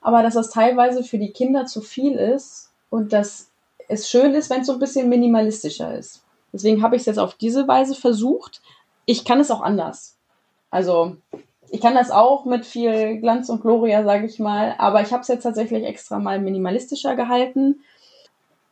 aber 0.00 0.22
dass 0.22 0.34
das 0.34 0.50
teilweise 0.50 1.02
für 1.02 1.18
die 1.18 1.32
Kinder 1.32 1.66
zu 1.66 1.80
viel 1.80 2.14
ist 2.14 2.70
und 2.90 3.12
dass 3.12 3.50
es 3.88 4.08
schön 4.10 4.34
ist, 4.34 4.50
wenn 4.50 4.60
es 4.60 4.66
so 4.66 4.74
ein 4.74 4.78
bisschen 4.78 5.08
minimalistischer 5.08 5.96
ist. 5.96 6.22
Deswegen 6.52 6.82
habe 6.82 6.96
ich 6.96 7.00
es 7.00 7.06
jetzt 7.06 7.18
auf 7.18 7.34
diese 7.34 7.66
Weise 7.68 7.94
versucht. 7.94 8.60
Ich 9.06 9.24
kann 9.24 9.40
es 9.40 9.50
auch 9.50 9.60
anders. 9.60 10.16
Also 10.70 11.16
ich 11.70 11.80
kann 11.80 11.94
das 11.94 12.10
auch 12.10 12.44
mit 12.44 12.64
viel 12.64 13.18
Glanz 13.18 13.48
und 13.48 13.62
Gloria, 13.62 14.04
sage 14.04 14.26
ich 14.26 14.38
mal, 14.38 14.74
aber 14.78 15.02
ich 15.02 15.12
habe 15.12 15.22
es 15.22 15.28
jetzt 15.28 15.42
tatsächlich 15.42 15.84
extra 15.84 16.18
mal 16.18 16.38
minimalistischer 16.38 17.16
gehalten 17.16 17.80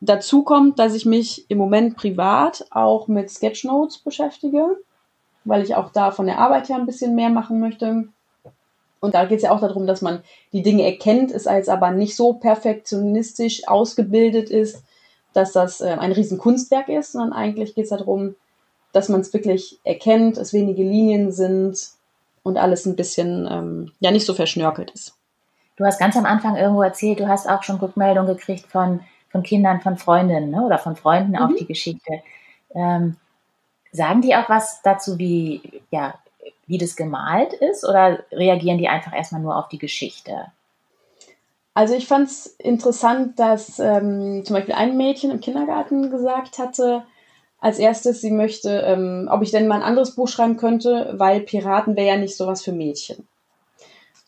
Dazu 0.00 0.42
kommt, 0.42 0.78
dass 0.78 0.94
ich 0.94 1.06
mich 1.06 1.50
im 1.50 1.58
Moment 1.58 1.96
privat 1.96 2.66
auch 2.70 3.08
mit 3.08 3.30
Sketchnotes 3.30 3.98
beschäftige, 3.98 4.76
weil 5.44 5.62
ich 5.62 5.74
auch 5.74 5.90
da 5.90 6.10
von 6.10 6.26
der 6.26 6.38
Arbeit 6.38 6.68
her 6.68 6.76
ein 6.76 6.86
bisschen 6.86 7.14
mehr 7.14 7.30
machen 7.30 7.60
möchte. 7.60 8.08
Und 9.00 9.14
da 9.14 9.24
geht 9.24 9.38
es 9.38 9.44
ja 9.44 9.52
auch 9.52 9.60
darum, 9.60 9.86
dass 9.86 10.02
man 10.02 10.22
die 10.52 10.62
Dinge 10.62 10.84
erkennt, 10.84 11.30
es 11.30 11.46
als 11.46 11.68
aber 11.68 11.92
nicht 11.92 12.16
so 12.16 12.34
perfektionistisch 12.34 13.66
ausgebildet 13.68 14.50
ist, 14.50 14.82
dass 15.32 15.52
das 15.52 15.80
äh, 15.80 15.96
ein 15.98 16.12
Riesenkunstwerk 16.12 16.88
ist, 16.88 17.12
sondern 17.12 17.32
eigentlich 17.32 17.74
geht 17.74 17.84
es 17.84 17.90
darum, 17.90 18.34
dass 18.92 19.08
man 19.08 19.20
es 19.20 19.32
wirklich 19.32 19.78
erkennt, 19.84 20.38
es 20.38 20.52
wenige 20.52 20.82
Linien 20.82 21.30
sind 21.30 21.78
und 22.42 22.56
alles 22.56 22.86
ein 22.86 22.96
bisschen 22.96 23.46
ähm, 23.50 23.92
ja 24.00 24.10
nicht 24.10 24.26
so 24.26 24.34
verschnörkelt 24.34 24.90
ist. 24.90 25.14
Du 25.76 25.84
hast 25.84 25.98
ganz 25.98 26.16
am 26.16 26.24
Anfang 26.24 26.56
irgendwo 26.56 26.82
erzählt, 26.82 27.20
du 27.20 27.28
hast 27.28 27.48
auch 27.48 27.62
schon 27.62 27.76
Rückmeldung 27.76 28.26
gekriegt 28.26 28.66
von 28.66 29.00
von 29.30 29.42
Kindern, 29.42 29.80
von 29.80 29.96
Freundinnen 29.96 30.50
ne, 30.50 30.62
oder 30.62 30.78
von 30.78 30.96
Freunden 30.96 31.32
mhm. 31.32 31.38
auf 31.38 31.50
die 31.58 31.66
Geschichte. 31.66 32.22
Ähm, 32.74 33.16
sagen 33.92 34.22
die 34.22 34.34
auch 34.34 34.48
was 34.48 34.82
dazu, 34.82 35.18
wie, 35.18 35.82
ja, 35.90 36.14
wie 36.66 36.78
das 36.78 36.96
gemalt 36.96 37.52
ist 37.54 37.84
oder 37.86 38.24
reagieren 38.32 38.78
die 38.78 38.88
einfach 38.88 39.14
erstmal 39.14 39.40
nur 39.40 39.56
auf 39.56 39.68
die 39.68 39.78
Geschichte? 39.78 40.52
Also 41.74 41.94
ich 41.94 42.06
fand 42.06 42.28
es 42.28 42.46
interessant, 42.46 43.38
dass 43.38 43.78
ähm, 43.78 44.44
zum 44.44 44.54
Beispiel 44.54 44.74
ein 44.74 44.96
Mädchen 44.96 45.30
im 45.30 45.40
Kindergarten 45.40 46.10
gesagt 46.10 46.58
hatte, 46.58 47.04
als 47.58 47.78
erstes, 47.78 48.20
sie 48.20 48.30
möchte, 48.30 48.70
ähm, 48.70 49.28
ob 49.30 49.42
ich 49.42 49.50
denn 49.50 49.66
mal 49.66 49.76
ein 49.76 49.82
anderes 49.82 50.14
Buch 50.14 50.28
schreiben 50.28 50.56
könnte, 50.56 51.14
weil 51.16 51.40
Piraten 51.40 51.96
wäre 51.96 52.08
ja 52.08 52.16
nicht 52.16 52.36
sowas 52.36 52.62
für 52.62 52.72
Mädchen. 52.72 53.26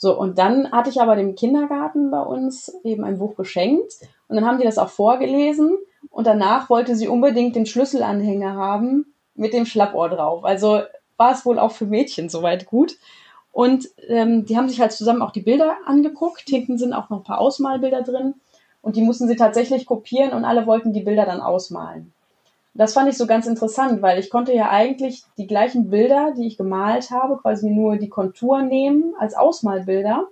So, 0.01 0.17
und 0.17 0.39
dann 0.39 0.71
hatte 0.71 0.91
ich 0.91 1.01
aber 1.01 1.17
dem 1.17 1.35
Kindergarten 1.35 2.13
bei 2.13 2.23
uns 2.23 2.73
eben 2.85 3.03
ein 3.03 3.19
Buch 3.19 3.35
geschenkt 3.35 3.95
und 4.29 4.37
dann 4.37 4.47
haben 4.47 4.59
die 4.59 4.65
das 4.65 4.79
auch 4.79 4.91
vorgelesen 4.91 5.77
und 6.11 6.27
danach 6.27 6.71
wollte 6.71 6.95
sie 6.95 7.09
unbedingt 7.09 7.57
den 7.57 7.67
Schlüsselanhänger 7.67 8.55
haben 8.55 9.13
mit 9.35 9.53
dem 9.53 9.67
Schlappohr 9.67 10.09
drauf. 10.09 10.45
Also 10.45 10.83
war 11.17 11.33
es 11.33 11.45
wohl 11.45 11.59
auch 11.59 11.73
für 11.73 11.85
Mädchen 11.87 12.29
soweit 12.29 12.67
gut. 12.67 12.97
Und 13.51 13.89
ähm, 14.07 14.45
die 14.47 14.57
haben 14.57 14.69
sich 14.69 14.81
halt 14.81 14.93
zusammen 14.93 15.21
auch 15.21 15.33
die 15.33 15.41
Bilder 15.41 15.77
angeguckt. 15.85 16.45
Hinten 16.49 16.79
sind 16.79 16.93
auch 16.93 17.11
noch 17.11 17.19
ein 17.19 17.25
paar 17.25 17.41
Ausmalbilder 17.41 18.03
drin. 18.03 18.35
Und 18.83 18.95
die 18.95 19.03
mussten 19.03 19.27
sie 19.27 19.35
tatsächlich 19.35 19.85
kopieren 19.85 20.33
und 20.33 20.45
alle 20.45 20.67
wollten 20.67 20.93
die 20.93 21.03
Bilder 21.03 21.27
dann 21.27 21.41
ausmalen. 21.41 22.13
Das 22.79 22.93
fand 22.93 23.09
ich 23.09 23.19
so 23.19 23.27
ganz 23.27 23.49
interessant, 23.49 24.03
weil 24.03 24.21
ich 24.21 24.31
konnte 24.31 24.55
ja 24.55 24.71
eigentlich 24.71 25.25
die 25.37 25.49
gleichen 25.49 25.91
Bilder, 25.91 26.33
die 26.37 26.47
ich 26.47 26.57
gemalt 26.57 27.11
habe, 27.11 27.37
quasi 27.37 27.69
nur 27.69 27.97
die 27.97 28.09
Kontur 28.09 28.63
nehmen 28.63 29.15
als 29.19 29.35
Ausmalbilder, 29.35 30.29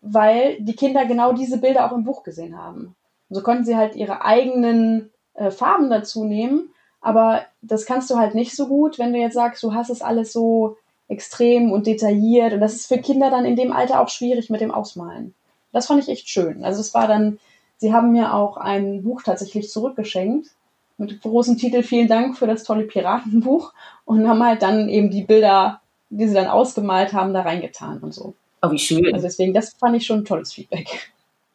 weil 0.00 0.56
die 0.60 0.74
Kinder 0.74 1.04
genau 1.04 1.34
diese 1.34 1.58
Bilder 1.58 1.84
auch 1.84 1.94
im 1.94 2.04
Buch 2.04 2.22
gesehen 2.22 2.56
haben. 2.56 2.96
so 3.28 3.42
konnten 3.42 3.66
sie 3.66 3.76
halt 3.76 3.96
ihre 3.96 4.24
eigenen 4.24 5.10
äh, 5.34 5.50
Farben 5.50 5.90
dazu 5.90 6.24
nehmen, 6.24 6.70
aber 7.02 7.42
das 7.60 7.84
kannst 7.84 8.08
du 8.08 8.16
halt 8.16 8.34
nicht 8.34 8.56
so 8.56 8.66
gut, 8.66 8.98
wenn 8.98 9.12
du 9.12 9.18
jetzt 9.18 9.34
sagst, 9.34 9.62
du 9.62 9.74
hast 9.74 9.90
es 9.90 10.00
alles 10.00 10.32
so 10.32 10.78
extrem 11.06 11.70
und 11.70 11.86
detailliert 11.86 12.54
und 12.54 12.60
das 12.60 12.74
ist 12.74 12.86
für 12.86 12.98
Kinder 12.98 13.28
dann 13.28 13.44
in 13.44 13.56
dem 13.56 13.72
Alter 13.72 14.00
auch 14.00 14.08
schwierig 14.08 14.48
mit 14.48 14.62
dem 14.62 14.70
Ausmalen. 14.70 15.34
Das 15.70 15.86
fand 15.86 16.02
ich 16.02 16.08
echt 16.08 16.30
schön. 16.30 16.64
Also 16.64 16.80
es 16.80 16.94
war 16.94 17.06
dann, 17.06 17.38
sie 17.76 17.92
haben 17.92 18.12
mir 18.12 18.32
auch 18.32 18.56
ein 18.56 19.02
Buch 19.02 19.22
tatsächlich 19.22 19.68
zurückgeschenkt 19.68 20.48
mit 20.98 21.20
großem 21.20 21.56
Titel 21.58 21.82
Vielen 21.82 22.08
Dank 22.08 22.36
für 22.36 22.46
das 22.46 22.64
tolle 22.64 22.84
Piratenbuch 22.84 23.72
und 24.04 24.28
haben 24.28 24.42
halt 24.42 24.62
dann 24.62 24.88
eben 24.88 25.10
die 25.10 25.24
Bilder, 25.24 25.80
die 26.10 26.28
sie 26.28 26.34
dann 26.34 26.46
ausgemalt 26.46 27.12
haben, 27.12 27.34
da 27.34 27.42
reingetan 27.42 27.98
und 27.98 28.14
so. 28.14 28.34
Oh, 28.62 28.70
wie 28.70 28.78
schön. 28.78 29.12
Also 29.12 29.26
deswegen, 29.26 29.52
das 29.52 29.74
fand 29.74 29.96
ich 29.96 30.06
schon 30.06 30.20
ein 30.20 30.24
tolles 30.24 30.52
Feedback. 30.52 31.12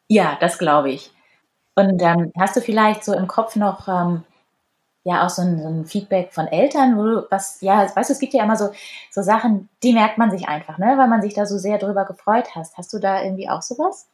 Ja, 0.08 0.36
das 0.40 0.58
glaube 0.58 0.90
ich. 0.90 1.10
Und 1.74 2.02
ähm, 2.02 2.32
hast 2.38 2.56
du 2.56 2.60
vielleicht 2.60 3.04
so 3.04 3.14
im 3.14 3.26
Kopf 3.26 3.56
noch 3.56 3.88
ähm, 3.88 4.24
ja 5.04 5.24
auch 5.24 5.30
so 5.30 5.42
ein, 5.42 5.60
so 5.60 5.68
ein, 5.68 5.86
Feedback 5.86 6.32
von 6.32 6.46
Eltern, 6.46 6.96
wo 6.96 7.02
du 7.02 7.26
was, 7.30 7.60
ja, 7.60 7.90
weißt 7.94 8.10
du, 8.10 8.12
es 8.12 8.20
gibt 8.20 8.34
ja 8.34 8.44
immer 8.44 8.56
so, 8.56 8.70
so 9.10 9.22
Sachen, 9.22 9.68
die 9.82 9.92
merkt 9.92 10.18
man 10.18 10.30
sich 10.30 10.48
einfach, 10.48 10.78
ne, 10.78 10.94
weil 10.96 11.08
man 11.08 11.22
sich 11.22 11.34
da 11.34 11.46
so 11.46 11.58
sehr 11.58 11.78
drüber 11.78 12.04
gefreut 12.04 12.54
hast. 12.54 12.76
Hast 12.76 12.92
du 12.92 12.98
da 12.98 13.22
irgendwie 13.22 13.48
auch 13.48 13.62
sowas? 13.62 14.08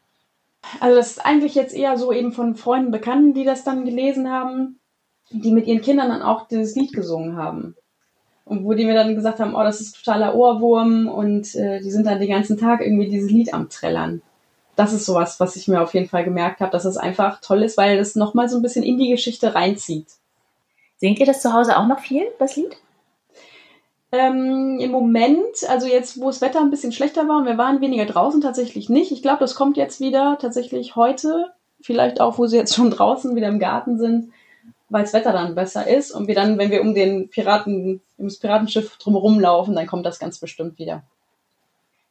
Also 0.81 0.97
das 0.97 1.11
ist 1.11 1.27
eigentlich 1.27 1.55
jetzt 1.55 1.75
eher 1.75 1.99
so 1.99 2.13
eben 2.13 2.33
von 2.33 2.57
Freunden, 2.57 2.91
Bekannten, 2.91 3.35
die 3.35 3.45
das 3.45 3.65
dann 3.65 3.85
gelesen 3.85 4.31
haben 4.31 4.78
die 5.31 5.53
mit 5.53 5.67
ihren 5.67 5.83
Kindern 5.83 6.09
dann 6.09 6.23
auch 6.23 6.49
dieses 6.49 6.75
Lied 6.75 6.93
gesungen 6.93 7.37
haben. 7.37 7.77
Und 8.45 8.65
wo 8.65 8.73
die 8.73 8.87
mir 8.87 8.95
dann 8.95 9.15
gesagt 9.15 9.41
haben, 9.41 9.55
oh, 9.55 9.63
das 9.63 9.81
ist 9.81 9.97
totaler 9.97 10.35
Ohrwurm 10.35 11.07
und 11.09 11.55
äh, 11.55 11.81
die 11.81 11.91
sind 11.91 12.07
dann 12.07 12.19
den 12.19 12.31
ganzen 12.31 12.57
Tag 12.57 12.81
irgendwie 12.81 13.09
dieses 13.09 13.31
Lied 13.31 13.53
am 13.53 13.69
Trällern. 13.69 14.23
Das 14.75 14.93
ist 14.93 15.05
sowas, 15.05 15.39
was 15.39 15.57
ich 15.57 15.69
mir 15.69 15.83
auf 15.83 15.93
jeden 15.93 16.09
Fall 16.09 16.25
gemerkt 16.25 16.61
habe, 16.61 16.71
dass 16.71 16.85
es 16.85 16.97
einfach 16.97 17.41
toll 17.41 17.63
ist, 17.63 17.77
weil 17.77 17.99
es 17.99 18.15
nochmal 18.15 18.49
so 18.49 18.57
ein 18.57 18.63
bisschen 18.63 18.85
in 18.85 18.97
die 18.97 19.11
Geschichte 19.11 19.55
reinzieht. 19.55 20.07
Singt 20.97 21.19
ihr 21.21 21.27
das 21.27 21.43
zu 21.43 21.53
Hause 21.53 21.77
auch 21.77 21.87
noch 21.87 22.01
viel, 22.01 22.23
das 22.39 22.57
Lied? 22.57 22.77
Ähm, 24.11 24.79
Im 24.81 24.91
Moment, 24.91 25.69
also 25.69 25.87
jetzt, 25.87 26.21
wo 26.21 26.27
das 26.27 26.41
Wetter 26.41 26.61
ein 26.61 26.71
bisschen 26.71 26.93
schlechter 26.93 27.29
war 27.29 27.39
und 27.39 27.47
wir 27.47 27.59
waren 27.59 27.83
weniger 27.83 28.07
draußen, 28.07 28.41
tatsächlich 28.41 28.89
nicht. 28.89 29.13
Ich 29.13 29.21
glaube, 29.21 29.41
das 29.41 29.55
kommt 29.55 29.77
jetzt 29.77 30.01
wieder 30.01 30.39
tatsächlich 30.41 30.97
heute, 30.97 31.53
vielleicht 31.83 32.21
auch, 32.21 32.39
wo 32.39 32.47
sie 32.47 32.57
jetzt 32.57 32.75
schon 32.75 32.91
draußen 32.93 33.37
wieder 33.37 33.49
im 33.49 33.59
Garten 33.59 33.99
sind, 33.99 34.33
weil 34.89 35.03
das 35.03 35.13
Wetter 35.13 35.33
dann 35.33 35.55
besser 35.55 35.87
ist 35.87 36.11
und 36.11 36.29
wir 36.29 36.35
dann, 36.35 36.57
wenn 36.59 36.71
wir 36.71 36.81
um 36.81 36.95
den 36.95 37.29
Piraten, 37.29 38.01
ums 38.19 38.39
Piratenschiff 38.39 38.97
drumherum 38.97 39.39
laufen, 39.41 39.75
dann 39.75 39.87
kommt 39.87 40.07
das 40.07 40.19
ganz 40.19 40.39
bestimmt 40.39 40.79
wieder. 40.79 41.03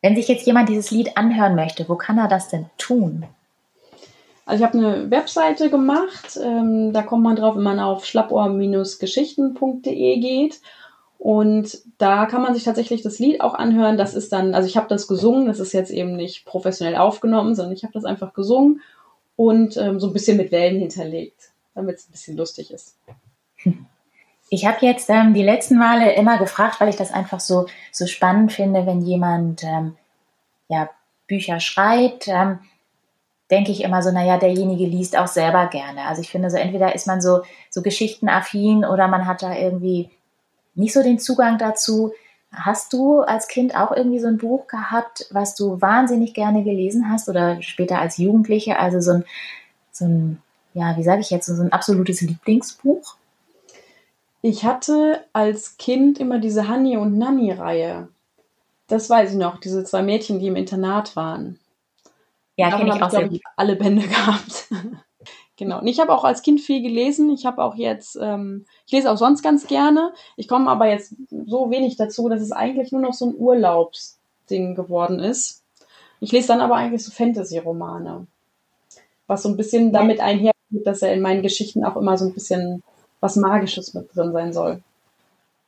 Wenn 0.02 0.16
sich 0.16 0.28
jetzt 0.28 0.46
jemand 0.46 0.70
dieses 0.70 0.92
Lied 0.92 1.18
anhören 1.18 1.56
möchte, 1.56 1.90
wo 1.90 1.96
kann 1.96 2.20
er 2.20 2.28
das 2.28 2.50
denn 2.50 2.68
tun? 2.78 3.26
Also 4.46 4.63
ich 4.63 4.70
habe 4.70 4.78
eine 4.78 5.10
Webseite 5.12 5.70
gemacht, 5.70 6.40
ähm, 6.42 6.94
da 6.94 7.02
kommt 7.02 7.24
man 7.24 7.36
drauf, 7.36 7.56
wenn 7.56 7.63
man 7.63 7.82
auf 7.82 8.06
schlappohr-geschichten.de 8.06 10.20
geht. 10.20 10.62
Und 11.18 11.80
da 11.98 12.28
kann 12.28 12.44
man 12.44 12.54
sich 12.54 12.63
tatsächlich 12.63 13.02
das 13.02 13.20
Lied 13.20 13.42
auch 13.42 13.56
anhören. 13.56 13.98
Das 13.98 14.13
ist 14.13 14.32
dann, 14.32 14.54
also 14.54 14.68
ich 14.68 14.78
habe 14.78 14.88
das 14.88 15.08
gesungen, 15.08 15.48
das 15.48 15.60
ist 15.60 15.74
jetzt 15.74 15.92
eben 15.92 16.16
nicht 16.16 16.46
professionell 16.46 16.96
aufgenommen, 16.96 17.56
sondern 17.56 17.74
ich 17.74 17.84
habe 17.84 17.94
das 17.94 18.06
einfach 18.06 18.34
gesungen 18.34 18.82
und 19.36 19.76
ähm, 19.78 20.00
so 20.00 20.08
ein 20.08 20.13
bisschen 20.13 20.38
mit 20.38 20.52
Wellen 20.52 20.80
hinterlegt, 20.80 21.52
damit 21.78 21.98
es 21.98 22.10
ein 22.10 22.12
bisschen 22.12 22.36
lustig 22.36 22.72
ist. 22.72 22.98
Ich 24.50 24.66
habe 24.66 24.86
jetzt 24.86 25.10
ähm, 25.10 25.34
die 25.34 25.44
letzten 25.44 25.78
Male 25.78 26.13
immer 26.13 26.38
gefragt, 26.38 26.80
weil 26.80 26.90
ich 26.90 26.96
das 26.96 27.12
einfach 27.12 27.40
so, 27.40 27.68
so 27.92 28.08
spannend 28.08 28.54
finde, 28.54 28.86
wenn 28.86 29.02
jemand 29.02 29.63
ähm, 29.63 29.98
ja, 30.70 30.90
Bücher 31.28 31.60
schreibt, 31.60 32.28
ähm, 32.30 32.60
denke 33.52 33.72
ich 33.72 33.84
immer 33.84 34.02
so, 34.02 34.12
naja, 34.12 34.38
derjenige 34.38 34.86
liest 34.86 35.18
auch 35.18 35.28
selber 35.28 35.68
gerne. 35.68 36.06
Also 36.06 36.22
ich 36.22 36.30
finde 36.30 36.50
so, 36.50 36.58
entweder 36.58 36.96
ist 36.96 37.08
man 37.08 37.22
so, 37.22 37.42
so 37.70 37.82
geschichtenaffin 37.82 38.86
oder 38.86 39.08
man 39.08 39.26
hat 39.26 39.44
da 39.44 39.54
irgendwie 39.54 40.10
nicht 40.76 40.94
so 40.94 41.04
den 41.04 41.20
Zugang 41.20 41.58
dazu. 41.58 42.13
Hast 42.52 42.94
du 42.94 43.22
als 43.22 43.50
Kind 43.50 43.76
auch 43.76 43.92
irgendwie 43.92 44.20
so 44.20 44.28
ein 44.28 44.38
Buch 44.38 44.68
gehabt, 44.68 45.28
was 45.32 45.56
du 45.56 45.82
wahnsinnig 45.82 46.34
gerne 46.34 46.63
gelesen 46.63 47.10
hast 47.12 47.28
oder 47.28 47.62
später 47.62 48.00
als 48.00 48.18
Jugendliche? 48.18 48.80
Also 48.80 49.02
so 49.02 49.12
ein, 49.12 49.26
so 49.92 50.06
ein 50.06 50.42
ja, 50.73 50.95
wie 50.97 51.03
sage 51.03 51.21
ich 51.21 51.30
jetzt, 51.30 51.47
so 51.47 51.62
ein 51.62 51.71
absolutes 51.71 52.21
Lieblingsbuch? 52.21 53.15
Ich 54.41 54.63
hatte 54.63 55.23
als 55.34 55.77
Kind 55.77 56.19
immer 56.19 56.39
diese 56.39 56.67
Hanni 56.67 56.97
und 56.97 57.17
Nanni-Reihe. 57.17 58.08
Das 58.88 59.10
weiß 59.10 59.32
ich 59.32 59.38
noch, 59.38 59.60
diese 59.60 59.84
zwei 59.84 60.01
Mädchen, 60.01 60.39
die 60.39 60.47
im 60.47 60.56
Internat 60.56 61.15
waren. 61.15 61.60
Ja, 62.56 62.75
kenne 62.75 62.95
ich 62.95 63.01
auch 63.01 63.10
sehr 63.10 63.30
gut. 63.30 63.41
alle 63.56 63.75
Bände 63.75 64.01
gehabt. 64.08 64.69
genau. 65.58 65.80
Und 65.80 65.88
ich 65.88 65.99
habe 65.99 66.13
auch 66.13 66.23
als 66.23 66.41
Kind 66.41 66.62
viel 66.62 66.82
gelesen. 66.82 67.30
Ich 67.32 67.45
habe 67.45 67.63
auch 67.63 67.75
jetzt, 67.75 68.17
ähm, 68.21 68.65
ich 68.86 68.93
lese 68.93 69.12
auch 69.12 69.17
sonst 69.17 69.43
ganz 69.43 69.67
gerne. 69.67 70.13
Ich 70.38 70.47
komme 70.47 70.69
aber 70.69 70.88
jetzt 70.88 71.13
so 71.45 71.69
wenig 71.69 71.97
dazu, 71.97 72.30
dass 72.30 72.41
es 72.41 72.51
eigentlich 72.51 72.91
nur 72.91 73.01
noch 73.01 73.13
so 73.13 73.27
ein 73.27 73.36
Urlaubsding 73.36 74.75
geworden 74.75 75.19
ist. 75.19 75.63
Ich 76.19 76.32
lese 76.32 76.47
dann 76.47 76.62
aber 76.62 76.75
eigentlich 76.75 77.03
so 77.03 77.12
Fantasy-Romane. 77.12 78.25
Was 79.27 79.43
so 79.43 79.49
ein 79.49 79.58
bisschen 79.58 79.91
damit 79.91 80.19
einhergeht, 80.19 80.57
dass 80.69 81.01
er 81.01 81.13
in 81.13 81.21
meinen 81.21 81.41
Geschichten 81.41 81.84
auch 81.84 81.95
immer 81.95 82.17
so 82.17 82.25
ein 82.25 82.34
bisschen 82.34 82.84
was 83.19 83.36
Magisches 83.36 83.93
mit 83.93 84.15
drin 84.15 84.32
sein 84.32 84.53
soll. 84.53 84.82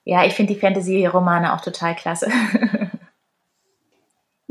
Ja, 0.05 0.25
ich 0.25 0.33
finde 0.33 0.53
die 0.53 0.59
Fantasy-Romane 0.59 1.53
auch 1.53 1.62
total 1.62 1.95
klasse. 1.95 2.29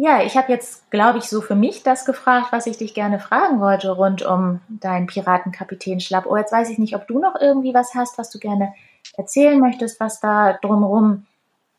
Ja, 0.01 0.23
ich 0.23 0.37
habe 0.37 0.53
jetzt, 0.53 0.89
glaube 0.93 1.19
ich, 1.19 1.25
so 1.25 1.41
für 1.41 1.57
mich 1.57 1.83
das 1.83 2.05
gefragt, 2.05 2.53
was 2.53 2.69
ich 2.69 2.77
dich 2.77 2.95
gerne 2.95 3.19
fragen 3.19 3.61
wollte 3.61 3.91
rund 3.91 4.23
um 4.23 4.61
deinen 4.69 5.09
Piratenkapitän 5.09 5.99
Schlappohr. 5.99 6.35
Oh, 6.35 6.37
jetzt 6.37 6.53
weiß 6.53 6.71
ich 6.71 6.79
nicht, 6.79 6.95
ob 6.95 7.09
du 7.09 7.19
noch 7.19 7.35
irgendwie 7.41 7.75
was 7.75 7.97
hast, 7.97 8.17
was 8.17 8.31
du 8.31 8.39
gerne 8.39 8.73
erzählen 9.17 9.59
möchtest, 9.59 9.99
was 9.99 10.21
da 10.21 10.53
drumherum 10.53 11.27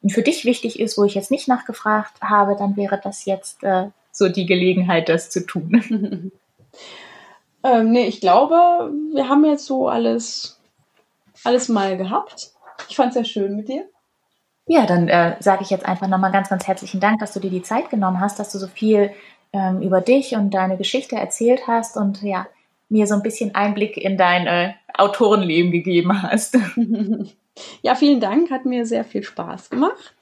für 0.05 0.21
dich 0.21 0.43
wichtig 0.43 0.82
ist, 0.82 0.97
wo 0.97 1.05
ich 1.05 1.15
jetzt 1.15 1.32
nicht 1.32 1.47
nachgefragt 1.47 2.21
habe, 2.21 2.58
dann 2.58 2.75
wäre 2.75 2.99
das 3.01 3.23
jetzt 3.23 3.63
äh, 3.63 3.88
so 4.12 4.27
die 4.27 4.45
Gelegenheit, 4.45 5.08
das 5.08 5.29
zu 5.29 5.45
tun. 5.45 6.32
ähm, 7.63 7.91
nee, 7.91 8.08
ich 8.08 8.22
glaube, 8.22 8.91
wir 9.13 9.28
haben 9.28 9.45
jetzt 9.45 9.65
so 9.65 9.88
alles, 9.88 10.60
alles 11.43 11.69
mal 11.69 11.98
gehabt. 11.98 12.52
Ich 12.89 12.95
fand 12.95 13.10
es 13.10 13.15
sehr 13.15 13.26
schön 13.26 13.56
mit 13.56 13.67
dir. 13.67 13.86
Ja, 14.67 14.86
dann 14.86 15.08
äh, 15.08 15.36
sage 15.39 15.63
ich 15.63 15.69
jetzt 15.69 15.86
einfach 15.86 16.08
nochmal 16.08 16.32
ganz, 16.32 16.50
ganz 16.50 16.67
herzlichen 16.67 17.00
Dank, 17.00 17.19
dass 17.19 17.34
du 17.34 17.39
dir 17.39 17.50
die 17.50 17.63
Zeit 17.63 17.89
genommen 17.89 18.19
hast, 18.19 18.39
dass 18.39 18.52
du 18.52 18.60
so 18.60 18.67
viel 18.67 19.12
ähm, 19.52 19.82
über 19.82 20.00
dich 20.00 20.36
und 20.36 20.54
deine 20.54 20.78
Geschichte 20.78 21.15
erzählt 21.15 21.67
hast 21.67 21.98
und 21.98 22.22
ja, 22.22 22.48
mir 22.88 23.08
so 23.08 23.15
ein 23.15 23.24
bisschen 23.24 23.56
Einblick 23.56 23.98
in 23.98 24.17
dein 24.17 24.48
äh, 24.48 24.74
Autorenleben 24.93 25.72
gegeben 25.72 26.22
hast. 26.22 26.58
Ja, 27.82 27.95
vielen 27.95 28.22
Dank, 28.22 28.52
hat 28.52 28.63
mir 28.63 28.86
sehr 28.86 29.04
viel 29.04 29.22
Spaß 29.22 29.69
gemacht. 29.69 30.15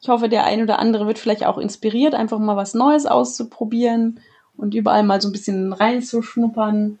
Ich 0.00 0.08
hoffe, 0.08 0.28
der 0.28 0.44
ein 0.44 0.60
oder 0.60 0.80
andere 0.80 1.06
wird 1.06 1.20
vielleicht 1.20 1.46
auch 1.46 1.56
inspiriert, 1.56 2.14
einfach 2.14 2.40
mal 2.40 2.56
was 2.56 2.74
Neues 2.74 3.06
auszuprobieren 3.06 4.18
und 4.56 4.74
überall 4.74 5.02
mal 5.02 5.20
so 5.20 5.28
ein 5.28 5.32
bisschen 5.32 5.72
reinzuschnuppern. 5.72 6.98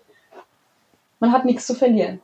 Man 1.20 1.32
hat 1.32 1.44
nichts 1.44 1.66
zu 1.66 1.74
verlieren. 1.74 2.20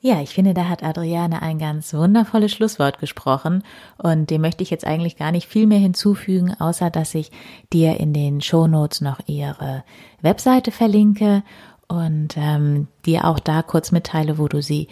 Ja, 0.00 0.20
ich 0.22 0.30
finde, 0.30 0.54
da 0.54 0.68
hat 0.68 0.84
Adriane 0.84 1.42
ein 1.42 1.58
ganz 1.58 1.92
wundervolles 1.92 2.52
Schlusswort 2.52 3.00
gesprochen 3.00 3.64
und 3.96 4.30
dem 4.30 4.42
möchte 4.42 4.62
ich 4.62 4.70
jetzt 4.70 4.86
eigentlich 4.86 5.16
gar 5.16 5.32
nicht 5.32 5.48
viel 5.48 5.66
mehr 5.66 5.80
hinzufügen, 5.80 6.54
außer 6.56 6.88
dass 6.88 7.16
ich 7.16 7.32
dir 7.72 7.98
in 7.98 8.12
den 8.12 8.40
Shownotes 8.40 9.00
noch 9.00 9.18
ihre 9.26 9.82
Webseite 10.22 10.70
verlinke 10.70 11.42
und 11.88 12.36
ähm, 12.36 12.86
dir 13.06 13.24
auch 13.24 13.40
da 13.40 13.62
kurz 13.62 13.90
mitteile, 13.90 14.38
wo 14.38 14.46
du 14.46 14.62
sie 14.62 14.86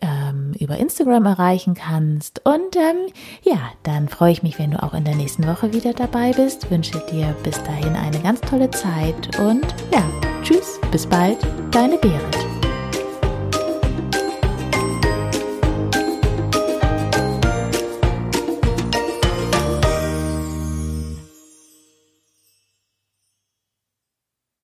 ähm, 0.00 0.52
über 0.58 0.76
Instagram 0.76 1.26
erreichen 1.26 1.74
kannst. 1.74 2.40
Und 2.44 2.76
ähm, 2.76 3.12
ja, 3.42 3.58
dann 3.82 4.08
freue 4.08 4.32
ich 4.32 4.42
mich, 4.42 4.58
wenn 4.58 4.72
du 4.72 4.82
auch 4.82 4.94
in 4.94 5.04
der 5.04 5.16
nächsten 5.16 5.46
Woche 5.46 5.72
wieder 5.72 5.92
dabei 5.92 6.32
bist. 6.32 6.70
Wünsche 6.70 6.98
dir 7.10 7.34
bis 7.42 7.62
dahin 7.62 7.94
eine 7.94 8.20
ganz 8.20 8.40
tolle 8.40 8.70
Zeit 8.70 9.38
und 9.38 9.66
ja, 9.92 10.02
tschüss, 10.42 10.80
bis 10.90 11.06
bald, 11.06 11.38
deine 11.70 11.98
Berit. 11.98 12.47